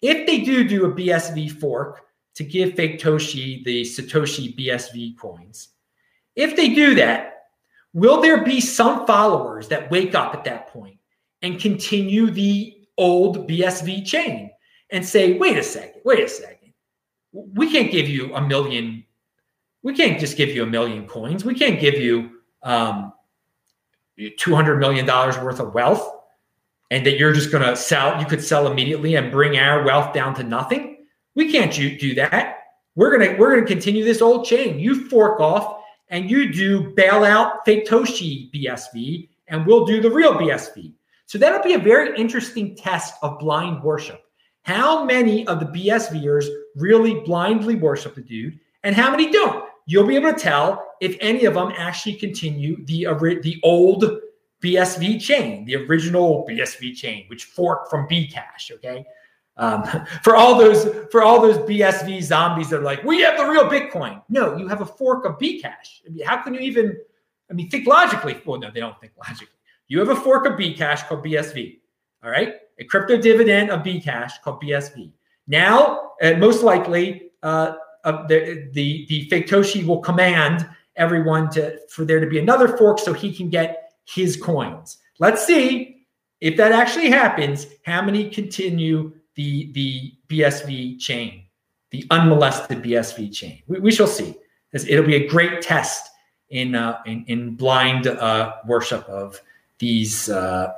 If 0.00 0.26
they 0.26 0.40
do 0.40 0.66
do 0.68 0.86
a 0.86 0.92
BSV 0.92 1.58
fork 1.60 2.02
to 2.34 2.44
give 2.44 2.74
fake 2.74 3.00
Toshi 3.00 3.64
the 3.64 3.82
Satoshi 3.82 4.56
BSV 4.56 5.18
coins, 5.18 5.70
if 6.36 6.56
they 6.56 6.74
do 6.74 6.94
that, 6.96 7.33
will 7.94 8.20
there 8.20 8.44
be 8.44 8.60
some 8.60 9.06
followers 9.06 9.68
that 9.68 9.90
wake 9.90 10.14
up 10.14 10.34
at 10.34 10.44
that 10.44 10.68
point 10.68 10.98
and 11.40 11.58
continue 11.58 12.30
the 12.30 12.76
old 12.98 13.48
BSV 13.48 14.04
chain 14.04 14.50
and 14.90 15.06
say, 15.06 15.38
wait 15.38 15.56
a 15.56 15.62
second, 15.62 16.02
wait 16.04 16.22
a 16.22 16.28
second. 16.28 16.72
We 17.32 17.70
can't 17.70 17.90
give 17.90 18.08
you 18.08 18.34
a 18.34 18.46
million. 18.46 19.04
We 19.82 19.94
can't 19.94 20.20
just 20.20 20.36
give 20.36 20.50
you 20.50 20.64
a 20.64 20.66
million 20.66 21.06
coins. 21.06 21.44
We 21.44 21.54
can't 21.54 21.80
give 21.80 21.94
you 21.94 22.30
um, 22.62 23.12
$200 24.18 24.78
million 24.78 25.06
worth 25.06 25.60
of 25.60 25.72
wealth 25.72 26.10
and 26.90 27.06
that 27.06 27.18
you're 27.18 27.32
just 27.32 27.50
going 27.50 27.64
to 27.64 27.76
sell, 27.76 28.20
you 28.20 28.26
could 28.26 28.42
sell 28.42 28.70
immediately 28.70 29.14
and 29.14 29.30
bring 29.30 29.58
our 29.58 29.84
wealth 29.84 30.12
down 30.12 30.34
to 30.34 30.42
nothing. 30.42 31.06
We 31.34 31.50
can't 31.50 31.72
do 31.72 32.14
that. 32.14 32.58
We're 32.94 33.16
going 33.16 33.32
to, 33.32 33.40
we're 33.40 33.54
going 33.54 33.66
to 33.66 33.72
continue 33.72 34.04
this 34.04 34.22
old 34.22 34.46
chain. 34.46 34.78
You 34.78 35.08
fork 35.08 35.40
off 35.40 35.82
and 36.08 36.30
you 36.30 36.52
do 36.52 36.94
bailout 36.94 37.64
fake 37.64 37.86
Toshi 37.88 38.50
BSV 38.52 39.28
and 39.48 39.66
we'll 39.66 39.84
do 39.84 40.00
the 40.00 40.10
real 40.10 40.34
BSV. 40.34 40.92
So 41.26 41.38
that'll 41.38 41.62
be 41.62 41.74
a 41.74 41.78
very 41.78 42.16
interesting 42.18 42.76
test 42.76 43.14
of 43.22 43.38
blind 43.38 43.82
worship. 43.82 44.22
How 44.62 45.04
many 45.04 45.46
of 45.46 45.60
the 45.60 45.66
BSVers 45.66 46.46
really 46.76 47.20
blindly 47.20 47.74
worship 47.74 48.14
the 48.14 48.22
dude 48.22 48.58
and 48.82 48.94
how 48.94 49.10
many 49.10 49.30
don't? 49.30 49.64
You'll 49.86 50.06
be 50.06 50.16
able 50.16 50.32
to 50.32 50.38
tell 50.38 50.94
if 51.00 51.16
any 51.20 51.44
of 51.44 51.54
them 51.54 51.72
actually 51.76 52.14
continue 52.14 52.84
the, 52.86 53.04
the 53.42 53.60
old 53.62 54.04
BSV 54.62 55.20
chain, 55.20 55.66
the 55.66 55.76
original 55.76 56.46
BSV 56.48 56.96
chain, 56.96 57.26
which 57.28 57.44
forked 57.44 57.90
from 57.90 58.08
Bcash. 58.08 58.70
Okay. 58.72 59.04
Um, 59.56 59.84
for 60.22 60.36
all 60.36 60.58
those 60.58 60.84
for 61.10 61.22
all 61.22 61.40
those 61.40 61.58
BSV 61.58 62.22
zombies 62.22 62.70
that 62.70 62.80
are 62.80 62.84
like, 62.84 63.02
we 63.04 63.20
have 63.22 63.36
the 63.36 63.46
real 63.46 63.68
Bitcoin. 63.68 64.22
No, 64.28 64.56
you 64.56 64.68
have 64.68 64.80
a 64.80 64.86
fork 64.86 65.24
of 65.24 65.38
Bcash. 65.38 66.02
I 66.06 66.10
mean, 66.10 66.24
how 66.26 66.42
can 66.42 66.54
you 66.54 66.60
even? 66.60 66.96
I 67.50 67.54
mean, 67.54 67.68
think 67.68 67.86
logically. 67.86 68.40
Well, 68.44 68.58
no, 68.58 68.70
they 68.70 68.80
don't 68.80 68.98
think 69.00 69.12
logically. 69.18 69.48
You 69.88 69.98
have 70.00 70.08
a 70.08 70.16
fork 70.16 70.46
of 70.46 70.54
Bcash 70.54 71.06
called 71.06 71.24
BSV. 71.24 71.78
All 72.22 72.30
right, 72.30 72.54
a 72.78 72.84
crypto 72.84 73.16
dividend 73.18 73.70
of 73.70 73.82
Bcash 73.82 74.32
called 74.42 74.62
BSV. 74.62 75.12
Now, 75.46 76.12
uh, 76.22 76.34
most 76.34 76.62
likely, 76.62 77.30
uh, 77.42 77.74
uh, 78.04 78.26
the, 78.26 78.70
the 78.72 79.06
the 79.08 79.28
fake 79.28 79.46
Toshi 79.46 79.84
will 79.84 80.00
command 80.00 80.68
everyone 80.96 81.50
to 81.50 81.78
for 81.88 82.04
there 82.04 82.20
to 82.20 82.26
be 82.26 82.38
another 82.38 82.76
fork 82.76 82.98
so 82.98 83.12
he 83.12 83.34
can 83.34 83.50
get 83.50 83.92
his 84.04 84.36
coins. 84.36 84.98
Let's 85.18 85.46
see 85.46 86.06
if 86.40 86.56
that 86.56 86.72
actually 86.72 87.10
happens. 87.10 87.66
How 87.84 88.02
many 88.02 88.30
continue 88.30 89.12
the 89.34 89.72
the 89.72 90.14
BSV 90.28 90.98
chain, 90.98 91.44
the 91.90 92.04
unmolested 92.10 92.82
BSV 92.82 93.32
chain? 93.32 93.62
We, 93.66 93.80
we 93.80 93.92
shall 93.92 94.06
see. 94.06 94.34
It'll 94.72 95.06
be 95.06 95.16
a 95.16 95.28
great 95.28 95.62
test 95.62 96.10
in 96.50 96.74
uh, 96.74 97.00
in, 97.06 97.24
in 97.26 97.54
blind 97.56 98.06
uh, 98.06 98.54
worship 98.66 99.04
of 99.08 99.40
these 99.78 100.28
uh, 100.28 100.72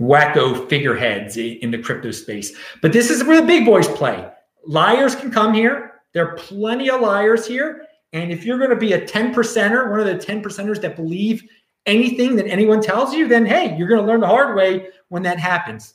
wacko 0.00 0.68
figureheads 0.68 1.36
in 1.36 1.70
the 1.70 1.78
crypto 1.78 2.10
space. 2.10 2.56
But 2.80 2.92
this 2.92 3.10
is 3.10 3.24
where 3.24 3.40
the 3.40 3.46
big 3.46 3.64
boys 3.64 3.88
play. 3.88 4.28
Liars 4.66 5.14
can 5.14 5.30
come 5.30 5.54
here. 5.54 6.02
There 6.12 6.28
are 6.28 6.36
plenty 6.36 6.90
of 6.90 7.00
liars 7.00 7.46
here. 7.46 7.86
And 8.12 8.30
if 8.30 8.44
you're 8.44 8.58
going 8.58 8.70
to 8.70 8.76
be 8.76 8.92
a 8.92 9.04
10 9.04 9.34
percenter, 9.34 9.90
one 9.90 10.00
of 10.00 10.06
the 10.06 10.18
10 10.18 10.42
percenters 10.42 10.80
that 10.82 10.96
believe 10.96 11.42
anything 11.86 12.36
that 12.36 12.46
anyone 12.46 12.82
tells 12.82 13.14
you, 13.14 13.26
then 13.26 13.46
hey, 13.46 13.76
you're 13.76 13.88
going 13.88 14.00
to 14.00 14.06
learn 14.06 14.20
the 14.20 14.26
hard 14.26 14.56
way 14.56 14.88
when 15.08 15.22
that 15.22 15.38
happens. 15.38 15.94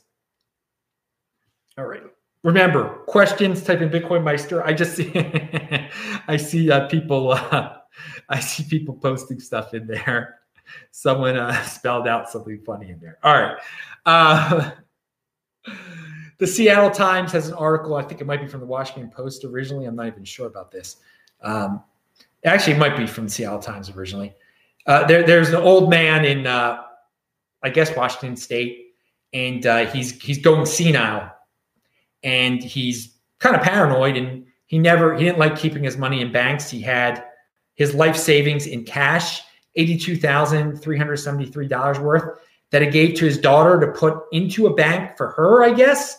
All 1.78 1.86
right. 1.86 2.02
Remember, 2.42 2.88
questions, 3.06 3.62
type 3.62 3.80
in 3.80 3.88
Bitcoin 3.88 4.24
Meister. 4.24 4.64
I 4.64 4.72
just 4.72 4.96
see, 4.96 5.12
I 6.26 6.36
see 6.36 6.70
uh, 6.70 6.88
people, 6.88 7.32
uh, 7.32 7.76
I 8.28 8.40
see 8.40 8.64
people 8.64 8.94
posting 8.94 9.38
stuff 9.38 9.74
in 9.74 9.86
there. 9.86 10.40
Someone 10.90 11.36
uh, 11.36 11.62
spelled 11.64 12.08
out 12.08 12.28
something 12.28 12.60
funny 12.66 12.90
in 12.90 12.98
there. 12.98 13.18
All 13.22 13.40
right. 13.40 13.56
Uh, 14.04 14.70
the 16.38 16.46
Seattle 16.46 16.90
Times 16.90 17.30
has 17.32 17.48
an 17.48 17.54
article. 17.54 17.94
I 17.94 18.02
think 18.02 18.20
it 18.20 18.26
might 18.26 18.40
be 18.40 18.48
from 18.48 18.60
the 18.60 18.66
Washington 18.66 19.10
Post 19.10 19.44
originally. 19.44 19.86
I'm 19.86 19.96
not 19.96 20.08
even 20.08 20.24
sure 20.24 20.48
about 20.48 20.72
this. 20.72 20.96
Um, 21.42 21.82
actually, 22.44 22.72
it 22.74 22.78
might 22.78 22.96
be 22.96 23.06
from 23.06 23.24
the 23.24 23.30
Seattle 23.30 23.60
Times 23.60 23.90
originally. 23.90 24.34
Uh, 24.86 25.06
there, 25.06 25.22
there's 25.22 25.50
an 25.50 25.56
old 25.56 25.90
man 25.90 26.24
in, 26.24 26.46
uh, 26.46 26.82
I 27.62 27.70
guess, 27.70 27.94
Washington 27.94 28.36
State, 28.36 28.94
and 29.32 29.62
he's 29.90 30.20
he's 30.22 30.38
going 30.38 30.64
senile, 30.64 31.30
and 32.22 32.62
he's 32.62 33.14
kind 33.38 33.56
of 33.56 33.62
paranoid, 33.62 34.16
and 34.16 34.46
he 34.66 34.78
never 34.78 35.14
he 35.16 35.24
didn't 35.24 35.38
like 35.38 35.56
keeping 35.56 35.84
his 35.84 35.96
money 35.96 36.20
in 36.20 36.32
banks. 36.32 36.70
He 36.70 36.80
had 36.80 37.24
his 37.74 37.94
life 37.94 38.16
savings 38.16 38.66
in 38.66 38.84
cash, 38.84 39.42
eighty-two 39.76 40.16
thousand 40.16 40.78
three 40.78 40.98
hundred 40.98 41.16
seventy-three 41.18 41.68
dollars 41.68 41.98
worth 41.98 42.38
that 42.70 42.82
he 42.82 42.88
gave 42.88 43.16
to 43.16 43.24
his 43.24 43.38
daughter 43.38 43.80
to 43.80 43.92
put 43.92 44.24
into 44.32 44.66
a 44.66 44.74
bank 44.74 45.16
for 45.16 45.30
her, 45.30 45.62
I 45.62 45.72
guess 45.72 46.18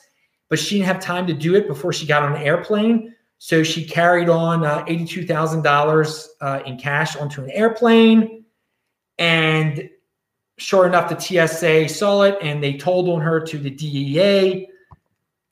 but 0.50 0.58
she 0.58 0.78
didn't 0.78 0.88
have 0.88 1.00
time 1.00 1.28
to 1.28 1.34
do 1.34 1.56
it 1.56 1.68
before 1.68 1.94
she 1.94 2.06
got 2.06 2.24
on 2.24 2.36
an 2.36 2.42
airplane. 2.42 3.16
So 3.38 3.64
she 3.64 3.86
carried 3.86 4.28
on 4.28 4.66
uh, 4.66 4.84
$82,000 4.86 6.28
uh, 6.42 6.64
in 6.66 6.78
cash 6.78 7.16
onto 7.16 7.44
an 7.44 7.52
airplane. 7.52 8.44
And 9.18 9.90
sure 10.58 10.86
enough, 10.86 11.10
the 11.10 11.48
TSA 11.48 11.88
saw 11.88 12.24
it 12.24 12.38
and 12.42 12.62
they 12.62 12.74
told 12.74 13.08
on 13.08 13.22
her 13.22 13.40
to 13.40 13.58
the 13.58 13.70
DEA. 13.70 14.68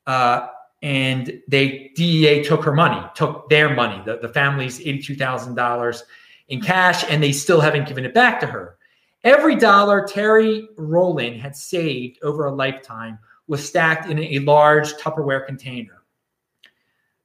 Uh, 0.08 0.48
and 0.82 1.40
they 1.48 1.92
DEA 1.94 2.42
took 2.42 2.64
her 2.64 2.72
money, 2.72 3.04
took 3.14 3.48
their 3.50 3.74
money, 3.74 4.02
the, 4.06 4.18
the 4.18 4.28
family's 4.28 4.80
$82,000 4.80 6.02
in 6.48 6.62
cash, 6.62 7.04
and 7.10 7.22
they 7.22 7.30
still 7.30 7.60
haven't 7.60 7.86
given 7.86 8.04
it 8.04 8.14
back 8.14 8.40
to 8.40 8.46
her. 8.46 8.78
Every 9.22 9.54
dollar 9.54 10.06
Terry 10.06 10.66
Rowland 10.78 11.40
had 11.40 11.54
saved 11.54 12.18
over 12.22 12.46
a 12.46 12.54
lifetime 12.54 13.18
was 13.48 13.66
stacked 13.66 14.08
in 14.08 14.18
a 14.18 14.38
large 14.40 14.94
Tupperware 14.94 15.44
container. 15.44 16.02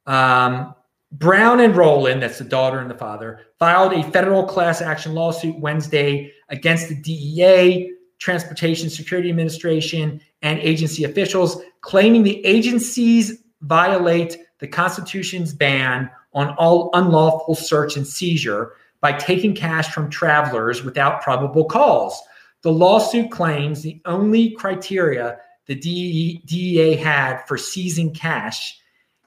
Um, 0.06 0.74
Brown 1.12 1.60
and 1.60 1.76
Rowland, 1.76 2.22
that's 2.22 2.38
the 2.38 2.44
daughter 2.44 2.80
and 2.80 2.90
the 2.90 2.98
father, 2.98 3.40
filed 3.58 3.92
a 3.92 4.10
federal 4.10 4.44
class 4.44 4.82
action 4.82 5.14
lawsuit 5.14 5.58
Wednesday 5.58 6.32
against 6.48 6.88
the 6.88 6.96
DEA, 6.96 7.92
Transportation 8.18 8.88
Security 8.90 9.30
Administration, 9.30 10.20
and 10.42 10.58
agency 10.60 11.04
officials, 11.04 11.60
claiming 11.80 12.22
the 12.22 12.44
agencies 12.44 13.42
violate 13.62 14.38
the 14.58 14.68
Constitution's 14.68 15.52
ban 15.52 16.10
on 16.32 16.54
all 16.56 16.90
unlawful 16.94 17.54
search 17.54 17.96
and 17.96 18.06
seizure 18.06 18.72
by 19.00 19.12
taking 19.12 19.54
cash 19.54 19.92
from 19.92 20.10
travelers 20.10 20.82
without 20.82 21.22
probable 21.22 21.64
cause. 21.64 22.20
The 22.62 22.72
lawsuit 22.72 23.30
claims 23.30 23.82
the 23.82 24.00
only 24.06 24.50
criteria 24.52 25.38
the 25.66 25.74
DEA 25.74 26.96
had 26.96 27.42
for 27.46 27.58
seizing 27.58 28.12
cash 28.12 28.78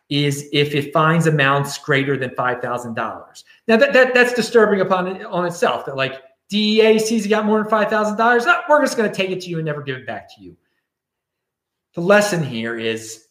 is 0.09 0.47
if 0.53 0.73
it 0.73 0.93
finds 0.93 1.27
amounts 1.27 1.77
greater 1.77 2.17
than 2.17 2.31
five 2.35 2.61
thousand 2.61 2.95
dollars. 2.95 3.43
Now 3.67 3.77
that, 3.77 3.93
that 3.93 4.13
that's 4.13 4.33
disturbing 4.33 4.81
upon 4.81 5.23
on 5.25 5.45
itself. 5.45 5.85
That 5.85 5.95
like 5.95 6.21
DEA 6.49 6.99
sees 6.99 7.23
you 7.23 7.29
got 7.29 7.45
more 7.45 7.61
than 7.61 7.69
five 7.69 7.89
thousand 7.89 8.17
dollars, 8.17 8.45
we're 8.69 8.81
just 8.81 8.97
going 8.97 9.09
to 9.09 9.15
take 9.15 9.31
it 9.31 9.41
to 9.41 9.49
you 9.49 9.57
and 9.57 9.65
never 9.65 9.81
give 9.81 9.97
it 9.97 10.07
back 10.07 10.33
to 10.35 10.41
you. 10.41 10.55
The 11.93 12.01
lesson 12.01 12.43
here 12.43 12.77
is 12.77 13.25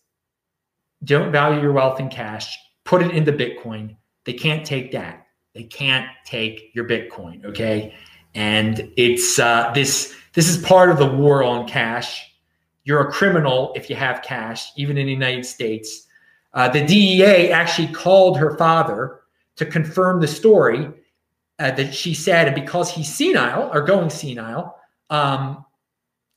don't 1.05 1.33
value 1.33 1.61
your 1.61 1.73
wealth 1.73 2.01
in 2.01 2.09
cash. 2.09 2.59
Put 2.85 3.03
it 3.03 3.13
into 3.13 3.33
Bitcoin. 3.33 3.97
They 4.25 4.33
can't 4.33 4.67
take 4.67 4.93
that. 4.93 5.27
They 5.55 5.65
can't 5.65 6.09
take 6.25 6.71
your 6.75 6.87
Bitcoin. 6.87 7.45
Okay, 7.45 7.95
and 8.35 8.91
it's 8.97 9.39
uh, 9.39 9.71
this. 9.75 10.15
This 10.35 10.49
is 10.51 10.63
part 10.63 10.91
of 10.91 10.99
the 10.99 11.07
war 11.07 11.43
on 11.43 11.67
cash 11.67 12.31
you're 12.87 13.01
a 13.01 13.13
criminal 13.13 13.73
if 13.75 13.91
you 13.91 13.97
have 13.97 14.23
cash, 14.23 14.71
even 14.77 14.97
in 14.97 15.07
the 15.07 15.13
United 15.13 15.45
States. 15.45 16.07
Uh, 16.55 16.69
the 16.69 16.87
DEA 16.87 17.51
actually 17.51 17.89
called 17.89 18.39
her 18.39 18.57
father 18.57 19.23
to 19.57 19.67
confirm 19.67 20.21
the 20.21 20.29
story 20.29 20.89
uh, 21.59 21.71
that 21.73 21.95
she 21.95 22.15
said, 22.15 22.47
and 22.47 22.55
because 22.55 22.91
he's 22.91 23.13
senile 23.13 23.71
or 23.73 23.83
going 23.83 24.11
senile, 24.11 24.77
um, 25.11 25.65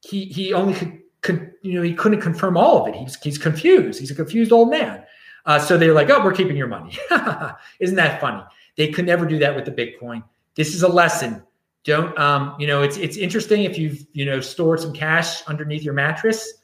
he 0.02 0.26
he 0.26 0.54
only 0.54 0.74
could, 0.74 1.00
could, 1.22 1.52
you 1.62 1.74
know 1.74 1.82
he 1.82 1.94
couldn't 1.94 2.22
confirm 2.22 2.58
all 2.58 2.82
of 2.82 2.88
it. 2.88 2.96
He's 2.96 3.16
he's 3.22 3.38
confused. 3.38 4.00
He's 4.00 4.12
a 4.12 4.16
confused 4.16 4.52
old 4.52 4.70
man. 4.70 5.04
Uh, 5.46 5.60
so 5.60 5.78
they're 5.78 5.94
like, 5.94 6.10
oh, 6.10 6.24
we're 6.24 6.34
keeping 6.34 6.58
your 6.58 6.68
money. 6.68 6.98
Isn't 7.80 7.96
that 7.96 8.22
funny? 8.22 8.44
They 8.76 8.92
could 8.92 9.06
never 9.06 9.26
do 9.26 9.40
that 9.40 9.56
with 9.56 9.66
the 9.66 9.72
Bitcoin. 9.72 10.24
This 10.56 10.76
is 10.76 10.84
a 10.84 10.90
lesson 10.90 11.44
don't 11.86 12.18
um, 12.20 12.56
you 12.60 12.68
know 12.68 12.82
it's 12.82 12.98
it's 12.98 13.16
interesting 13.16 13.64
if 13.64 13.78
you've 13.78 14.06
you 14.12 14.26
know 14.26 14.42
stored 14.42 14.82
some 14.82 14.92
cash 14.92 15.42
underneath 15.48 15.82
your 15.82 15.94
mattress 15.94 16.56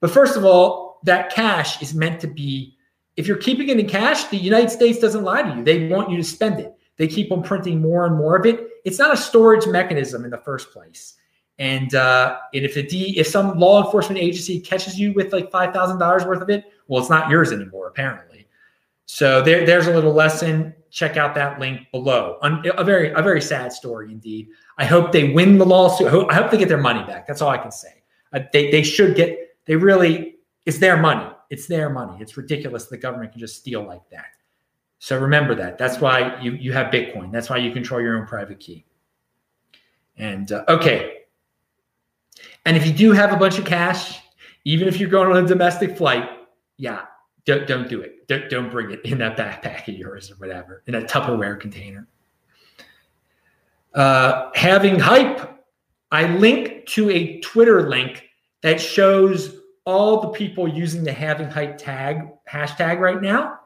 but 0.00 0.10
first 0.10 0.36
of 0.36 0.44
all 0.44 0.98
that 1.04 1.30
cash 1.30 1.80
is 1.80 1.94
meant 1.94 2.20
to 2.20 2.26
be 2.26 2.76
if 3.16 3.26
you're 3.26 3.36
keeping 3.38 3.68
it 3.68 3.80
in 3.80 3.88
cash, 3.88 4.24
the 4.24 4.36
United 4.36 4.70
States 4.70 4.98
doesn't 4.98 5.24
lie 5.24 5.42
to 5.42 5.56
you. 5.56 5.64
They 5.64 5.88
want 5.88 6.10
you 6.10 6.16
to 6.18 6.24
spend 6.24 6.60
it. 6.60 6.75
They 6.96 7.08
keep 7.08 7.30
on 7.30 7.42
printing 7.42 7.80
more 7.80 8.06
and 8.06 8.16
more 8.16 8.36
of 8.36 8.46
it. 8.46 8.68
It's 8.84 8.98
not 8.98 9.12
a 9.12 9.16
storage 9.16 9.66
mechanism 9.66 10.24
in 10.24 10.30
the 10.30 10.38
first 10.38 10.70
place. 10.70 11.14
And 11.58 11.94
uh, 11.94 12.38
and 12.54 12.64
if 12.64 12.74
the 12.74 12.82
D, 12.82 13.18
if 13.18 13.26
some 13.26 13.58
law 13.58 13.84
enforcement 13.84 14.18
agency 14.20 14.60
catches 14.60 14.98
you 14.98 15.12
with 15.14 15.32
like 15.32 15.50
five 15.50 15.72
thousand 15.72 15.98
dollars 15.98 16.24
worth 16.24 16.42
of 16.42 16.50
it, 16.50 16.64
well, 16.86 17.00
it's 17.00 17.10
not 17.10 17.30
yours 17.30 17.52
anymore, 17.52 17.88
apparently. 17.88 18.46
So 19.06 19.40
there, 19.40 19.64
there's 19.64 19.86
a 19.86 19.94
little 19.94 20.12
lesson. 20.12 20.74
Check 20.90 21.16
out 21.16 21.34
that 21.34 21.58
link 21.58 21.90
below. 21.92 22.38
A 22.42 22.84
very 22.84 23.10
a 23.12 23.22
very 23.22 23.40
sad 23.40 23.72
story 23.72 24.12
indeed. 24.12 24.48
I 24.78 24.84
hope 24.84 25.12
they 25.12 25.32
win 25.32 25.58
the 25.58 25.64
lawsuit. 25.64 26.08
I 26.30 26.34
hope 26.34 26.50
they 26.50 26.58
get 26.58 26.68
their 26.68 26.76
money 26.78 27.04
back. 27.04 27.26
That's 27.26 27.40
all 27.40 27.50
I 27.50 27.58
can 27.58 27.70
say. 27.70 28.02
Uh, 28.32 28.40
they 28.52 28.70
they 28.70 28.82
should 28.82 29.16
get. 29.16 29.56
They 29.66 29.76
really. 29.76 30.36
It's 30.66 30.78
their 30.78 30.96
money. 30.96 31.30
It's 31.48 31.66
their 31.66 31.88
money. 31.88 32.18
It's 32.20 32.36
ridiculous 32.36 32.86
the 32.86 32.96
government 32.96 33.32
can 33.32 33.40
just 33.40 33.56
steal 33.56 33.86
like 33.86 34.02
that. 34.10 34.26
So 34.98 35.18
remember 35.18 35.54
that. 35.56 35.78
That's 35.78 36.00
why 36.00 36.40
you 36.40 36.52
you 36.52 36.72
have 36.72 36.92
Bitcoin. 36.92 37.30
That's 37.30 37.50
why 37.50 37.58
you 37.58 37.72
control 37.72 38.00
your 38.00 38.18
own 38.18 38.26
private 38.26 38.60
key. 38.60 38.84
And 40.16 40.50
uh, 40.50 40.64
okay, 40.68 41.16
and 42.66 42.76
if 42.76 42.84
you 42.86 42.92
do 42.92 43.12
have 43.12 43.32
a 43.32 43.36
bunch 43.36 43.58
of 43.58 43.64
cash, 43.64 44.20
even 44.64 44.88
if 44.88 44.98
you're 44.98 45.08
going 45.08 45.30
on 45.30 45.44
a 45.44 45.46
domestic 45.46 45.96
flight, 45.96 46.28
yeah, 46.76 47.02
don't, 47.44 47.66
don't 47.66 47.88
do 47.88 48.00
it. 48.00 48.26
Don't, 48.26 48.50
don't 48.50 48.70
bring 48.70 48.90
it 48.90 49.00
in 49.04 49.18
that 49.18 49.36
backpack 49.36 49.86
of 49.88 49.94
yours 49.94 50.32
or 50.32 50.34
whatever, 50.34 50.82
in 50.86 50.96
a 50.96 51.02
Tupperware 51.02 51.58
container. 51.58 52.08
Uh, 53.94 54.50
halving 54.54 54.98
hype, 54.98 55.62
I 56.10 56.26
link 56.36 56.86
to 56.86 57.08
a 57.10 57.40
Twitter 57.40 57.88
link 57.88 58.24
that 58.62 58.80
shows 58.80 59.56
all 59.84 60.20
the 60.20 60.28
people 60.30 60.66
using 60.66 61.04
the 61.04 61.12
halving 61.12 61.48
hype 61.48 61.78
tag 61.78 62.22
hashtag 62.50 62.98
right 62.98 63.22
now. 63.22 63.60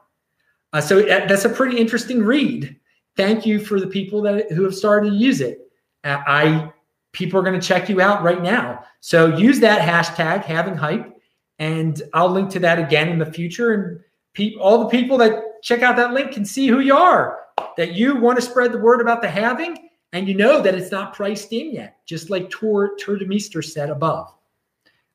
Uh, 0.73 0.81
so 0.81 1.01
that's 1.01 1.45
a 1.45 1.49
pretty 1.49 1.77
interesting 1.77 2.23
read. 2.23 2.77
Thank 3.17 3.45
you 3.45 3.59
for 3.59 3.79
the 3.79 3.87
people 3.87 4.21
that 4.21 4.51
who 4.51 4.63
have 4.63 4.75
started 4.75 5.09
to 5.09 5.15
use 5.15 5.41
it. 5.41 5.59
Uh, 6.03 6.21
I 6.25 6.71
people 7.11 7.39
are 7.39 7.43
going 7.43 7.59
to 7.59 7.65
check 7.65 7.89
you 7.89 8.01
out 8.01 8.23
right 8.23 8.41
now. 8.41 8.83
So 9.01 9.35
use 9.35 9.59
that 9.59 9.81
hashtag 9.81 10.43
halving 10.43 10.75
hype, 10.75 11.13
and 11.59 12.01
I'll 12.13 12.29
link 12.29 12.49
to 12.51 12.59
that 12.59 12.79
again 12.79 13.09
in 13.09 13.19
the 13.19 13.25
future. 13.25 13.73
And 13.73 13.99
pe- 14.33 14.55
all 14.55 14.79
the 14.79 14.89
people 14.89 15.17
that 15.17 15.61
check 15.61 15.81
out 15.81 15.95
that 15.97 16.13
link 16.13 16.31
can 16.31 16.45
see 16.45 16.67
who 16.67 16.79
you 16.79 16.95
are, 16.95 17.39
that 17.77 17.93
you 17.93 18.15
want 18.15 18.37
to 18.37 18.41
spread 18.41 18.71
the 18.71 18.77
word 18.77 19.01
about 19.01 19.21
the 19.21 19.29
halving, 19.29 19.89
and 20.13 20.27
you 20.27 20.35
know 20.35 20.61
that 20.61 20.75
it's 20.75 20.91
not 20.91 21.13
priced 21.13 21.51
in 21.51 21.73
yet, 21.73 21.97
just 22.05 22.29
like 22.29 22.49
Tuur 22.49 22.89
Tuur 22.99 23.21
Demeester 23.21 23.63
said 23.63 23.89
above. 23.89 24.33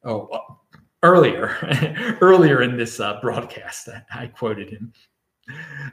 Oh, 0.05 0.59
earlier, 1.03 1.57
earlier 2.21 2.63
in 2.63 2.77
this 2.77 3.01
uh, 3.01 3.19
broadcast, 3.21 3.89
I 4.15 4.27
quoted 4.27 4.71
him. 4.71 4.93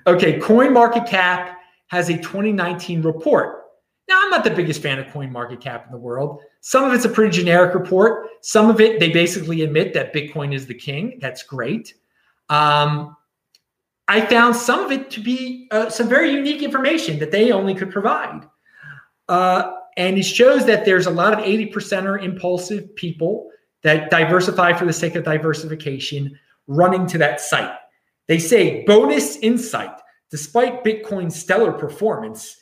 Okay, 0.08 0.40
Coin 0.40 0.74
Market 0.74 1.06
Cap 1.06 1.60
has 1.88 2.10
a 2.10 2.18
2019 2.18 3.02
report 3.02 3.64
now, 4.10 4.22
I'm 4.22 4.30
not 4.30 4.44
the 4.44 4.52
biggest 4.52 4.82
fan 4.82 5.00
of 5.00 5.08
coin 5.12 5.32
market 5.32 5.62
cap 5.62 5.86
in 5.86 5.92
the 5.92 5.98
world. 5.98 6.42
Some 6.62 6.84
of 6.84 6.94
it's 6.94 7.06
a 7.06 7.10
pretty 7.10 7.32
generic 7.32 7.74
report. 7.74 8.28
Some 8.42 8.70
of 8.70 8.82
it, 8.82 9.00
they 9.00 9.10
basically 9.10 9.62
admit 9.62 9.94
that 9.94 10.14
Bitcoin 10.14 10.54
is 10.54 10.68
the 10.68 10.74
king. 10.74 11.20
That's 11.22 11.44
great. 11.44 11.94
Um, 12.50 13.16
I 14.10 14.26
found 14.26 14.56
some 14.56 14.82
of 14.82 14.92
it 14.92 15.10
to 15.12 15.22
be 15.22 15.68
uh, 15.72 15.90
some 15.90 16.10
very 16.10 16.32
unique 16.32 16.62
information 16.62 17.18
that 17.20 17.32
they 17.32 17.52
only 17.52 17.74
could 17.74 17.92
provide. 17.92 18.46
Uh, 19.30 19.72
and 19.96 20.18
it 20.18 20.24
shows 20.24 20.66
that 20.66 20.84
there's 20.84 21.06
a 21.06 21.12
lot 21.12 21.32
of 21.32 21.40
80 21.40 21.72
percenter 21.72 22.22
impulsive 22.22 22.94
people 22.96 23.50
that 23.84 24.10
diversify 24.10 24.74
for 24.74 24.86
the 24.86 24.94
sake 24.94 25.16
of 25.16 25.24
diversification 25.24 26.38
running 26.68 27.08
to 27.08 27.18
that 27.20 27.40
site. 27.40 27.72
They 28.28 28.40
say 28.40 28.84
bonus 28.86 29.38
insight 29.38 29.92
despite 30.34 30.84
Bitcoin's 30.84 31.40
stellar 31.40 31.72
performance, 31.72 32.58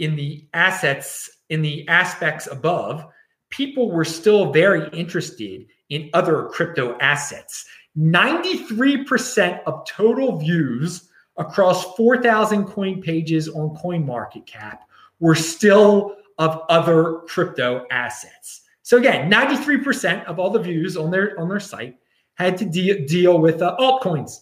in 0.00 0.16
the 0.16 0.44
assets, 0.54 1.30
in 1.50 1.62
the 1.62 1.86
aspects 1.86 2.48
above, 2.50 3.06
people 3.50 3.92
were 3.92 4.04
still 4.04 4.52
very 4.52 4.88
interested 4.92 5.66
in 5.88 6.10
other 6.14 6.48
crypto 6.48 6.98
assets. 6.98 7.64
93% 7.96 9.62
of 9.66 9.86
total 9.86 10.36
views 10.36 11.08
across 11.36 11.94
4,000 11.94 12.64
coin 12.64 13.00
pages 13.00 13.48
on 13.48 13.76
CoinMarketCap 13.76 14.78
were 15.20 15.36
still 15.36 16.16
of 16.38 16.62
other 16.68 17.20
crypto 17.28 17.86
assets. 17.92 18.62
So 18.82 18.98
again, 18.98 19.30
93% 19.30 20.24
of 20.24 20.40
all 20.40 20.50
the 20.50 20.58
views 20.58 20.96
on 20.96 21.12
their 21.12 21.38
on 21.40 21.48
their 21.48 21.60
site 21.60 21.96
had 22.34 22.56
to 22.58 22.64
de- 22.64 23.06
deal 23.06 23.38
with 23.38 23.62
uh, 23.62 23.76
altcoins. 23.78 24.40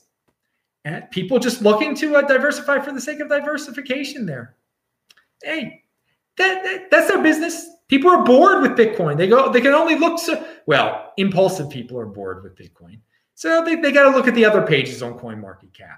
And 0.85 1.11
people 1.11 1.38
just 1.38 1.62
looking 1.62 1.94
to 1.97 2.16
uh, 2.16 2.23
diversify 2.23 2.81
for 2.81 2.92
the 2.92 3.01
sake 3.01 3.20
of 3.20 3.29
diversification 3.29 4.27
there 4.27 4.57
hey, 5.44 5.83
that, 6.37 6.64
that, 6.64 6.90
that's 6.90 7.09
their 7.09 7.23
business. 7.23 7.68
People 7.88 8.11
are 8.11 8.25
bored 8.25 8.62
with 8.62 8.73
Bitcoin. 8.73 9.16
They 9.16 9.29
go, 9.29 9.53
they 9.53 9.61
can 9.61 9.75
only 9.75 9.97
look 9.97 10.18
so 10.18 10.44
well, 10.66 11.12
impulsive 11.16 11.70
people 11.70 11.99
are 12.01 12.07
bored 12.07 12.42
with 12.42 12.57
Bitcoin. 12.57 12.99
So 13.35 13.64
they, 13.64 13.77
they 13.77 13.92
got 13.92 14.11
to 14.11 14.16
look 14.16 14.27
at 14.27 14.35
the 14.35 14.44
other 14.44 14.62
pages 14.62 15.03
on 15.03 15.18
CoinMarketCap. 15.18 15.97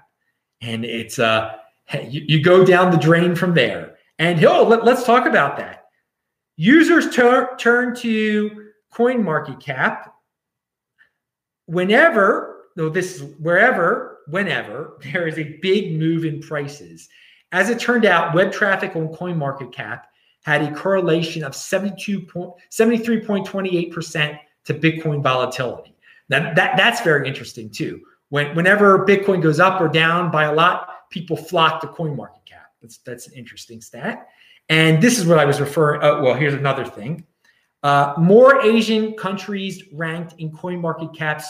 And 0.61 0.83
it's 0.85 1.17
uh 1.19 1.55
you, 2.03 2.23
you 2.27 2.43
go 2.43 2.65
down 2.65 2.91
the 2.91 2.97
drain 2.97 3.35
from 3.35 3.53
there. 3.53 3.95
And 4.19 4.43
oh, 4.43 4.63
let, 4.63 4.83
let's 4.83 5.05
talk 5.05 5.25
about 5.25 5.57
that. 5.57 5.85
Users 6.57 7.15
tur- 7.15 7.55
turn 7.57 7.95
to 7.97 8.71
CoinMarketCap 8.93 10.09
whenever, 11.67 12.65
though 12.75 12.89
this 12.89 13.15
is 13.15 13.35
wherever, 13.39 14.16
whenever 14.29 14.97
there 15.11 15.27
is 15.27 15.37
a 15.37 15.59
big 15.61 15.97
move 15.97 16.23
in 16.25 16.39
prices. 16.39 17.09
As 17.51 17.69
it 17.69 17.79
turned 17.79 18.05
out, 18.05 18.33
web 18.35 18.51
traffic 18.51 18.95
on 18.95 19.09
CoinMarketCap 19.09 20.01
had 20.43 20.61
a 20.61 20.71
correlation 20.73 21.43
of 21.43 21.53
73.28% 21.53 24.39
to 24.65 24.73
Bitcoin 24.73 25.23
volatility. 25.23 25.95
Now, 26.29 26.53
that, 26.53 26.75
that's 26.77 27.01
very 27.01 27.27
interesting 27.27 27.69
too. 27.69 28.01
When, 28.29 28.55
whenever 28.55 29.05
Bitcoin 29.05 29.41
goes 29.41 29.59
up 29.59 29.81
or 29.81 29.87
down 29.87 30.31
by 30.31 30.45
a 30.45 30.53
lot, 30.53 31.09
people 31.09 31.37
flock 31.37 31.81
to 31.81 31.87
CoinMarketCap. 31.87 32.65
That's, 32.81 32.97
that's 32.99 33.27
an 33.27 33.33
interesting 33.33 33.81
stat. 33.81 34.29
And 34.69 35.01
this 35.01 35.17
is 35.17 35.25
what 35.25 35.39
I 35.39 35.45
was 35.45 35.61
referring. 35.61 36.03
Uh, 36.03 36.19
well, 36.21 36.33
here's 36.33 36.53
another 36.53 36.83
thing. 36.85 37.25
Uh, 37.83 38.13
more 38.17 38.61
Asian 38.61 39.13
countries 39.13 39.83
ranked 39.93 40.33
in 40.39 40.51
CoinMarketCap's 40.51 41.47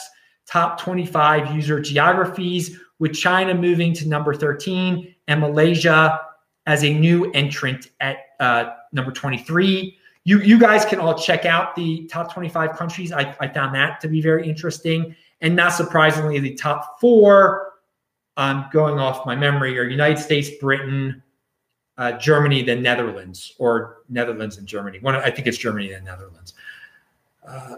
top 0.48 0.80
25 0.80 1.54
user 1.54 1.80
geographies, 1.80 2.78
with 2.98 3.14
China 3.14 3.54
moving 3.54 3.92
to 3.94 4.08
number 4.08 4.34
13 4.34 5.14
and 5.28 5.40
Malaysia 5.40 6.20
as 6.66 6.84
a 6.84 6.92
new 6.92 7.30
entrant 7.32 7.90
at 8.00 8.18
uh, 8.40 8.70
number 8.92 9.12
23. 9.12 9.96
You, 10.24 10.40
you 10.40 10.58
guys 10.58 10.84
can 10.84 10.98
all 10.98 11.14
check 11.14 11.44
out 11.44 11.74
the 11.74 12.06
top 12.06 12.32
25 12.32 12.76
countries. 12.76 13.12
I, 13.12 13.34
I 13.40 13.48
found 13.48 13.74
that 13.74 14.00
to 14.00 14.08
be 14.08 14.20
very 14.20 14.48
interesting. 14.48 15.14
And 15.40 15.54
not 15.54 15.72
surprisingly, 15.72 16.38
the 16.40 16.54
top 16.54 17.00
four, 17.00 17.74
um, 18.36 18.66
going 18.72 18.98
off 18.98 19.24
my 19.24 19.36
memory, 19.36 19.78
are 19.78 19.84
United 19.84 20.18
States, 20.18 20.50
Britain, 20.60 21.22
uh, 21.96 22.12
Germany, 22.12 22.62
then 22.62 22.82
Netherlands, 22.82 23.54
or 23.58 23.98
Netherlands 24.08 24.58
and 24.58 24.66
Germany. 24.66 24.98
One, 25.00 25.14
I 25.16 25.30
think 25.30 25.46
it's 25.46 25.58
Germany 25.58 25.92
and 25.92 26.04
Netherlands. 26.04 26.54
Uh, 27.46 27.76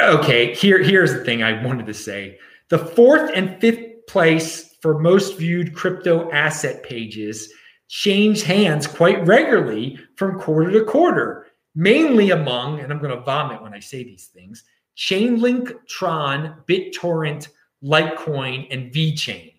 okay, 0.00 0.54
here, 0.54 0.82
here's 0.82 1.12
the 1.12 1.24
thing 1.24 1.42
I 1.42 1.64
wanted 1.64 1.86
to 1.86 1.94
say. 1.94 2.38
The 2.68 2.78
fourth 2.78 3.30
and 3.34 3.60
fifth 3.60 4.06
place 4.06 4.74
for 4.80 4.98
most 4.98 5.38
viewed 5.38 5.74
crypto 5.74 6.30
asset 6.30 6.82
pages 6.82 7.52
change 7.88 8.42
hands 8.42 8.86
quite 8.86 9.26
regularly 9.26 9.98
from 10.16 10.38
quarter 10.38 10.70
to 10.72 10.84
quarter, 10.84 11.46
mainly 11.74 12.30
among, 12.30 12.80
and 12.80 12.92
I'm 12.92 12.98
going 12.98 13.16
to 13.16 13.24
vomit 13.24 13.62
when 13.62 13.74
I 13.74 13.80
say 13.80 14.02
these 14.02 14.26
things, 14.26 14.64
Chainlink, 14.96 15.74
Tron, 15.86 16.62
BitTorrent, 16.66 17.48
Litecoin, 17.82 18.66
and 18.70 18.92
VeChain. 18.92 19.54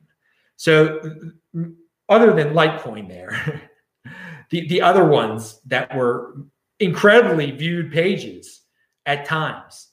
So, 0.58 1.00
other 2.08 2.34
than 2.34 2.54
Litecoin, 2.54 3.08
there, 3.08 3.70
the, 4.50 4.68
the 4.68 4.82
other 4.82 5.06
ones 5.06 5.60
that 5.66 5.96
were 5.96 6.36
incredibly 6.80 7.52
viewed 7.52 7.92
pages 7.92 8.62
at 9.06 9.26
times, 9.26 9.90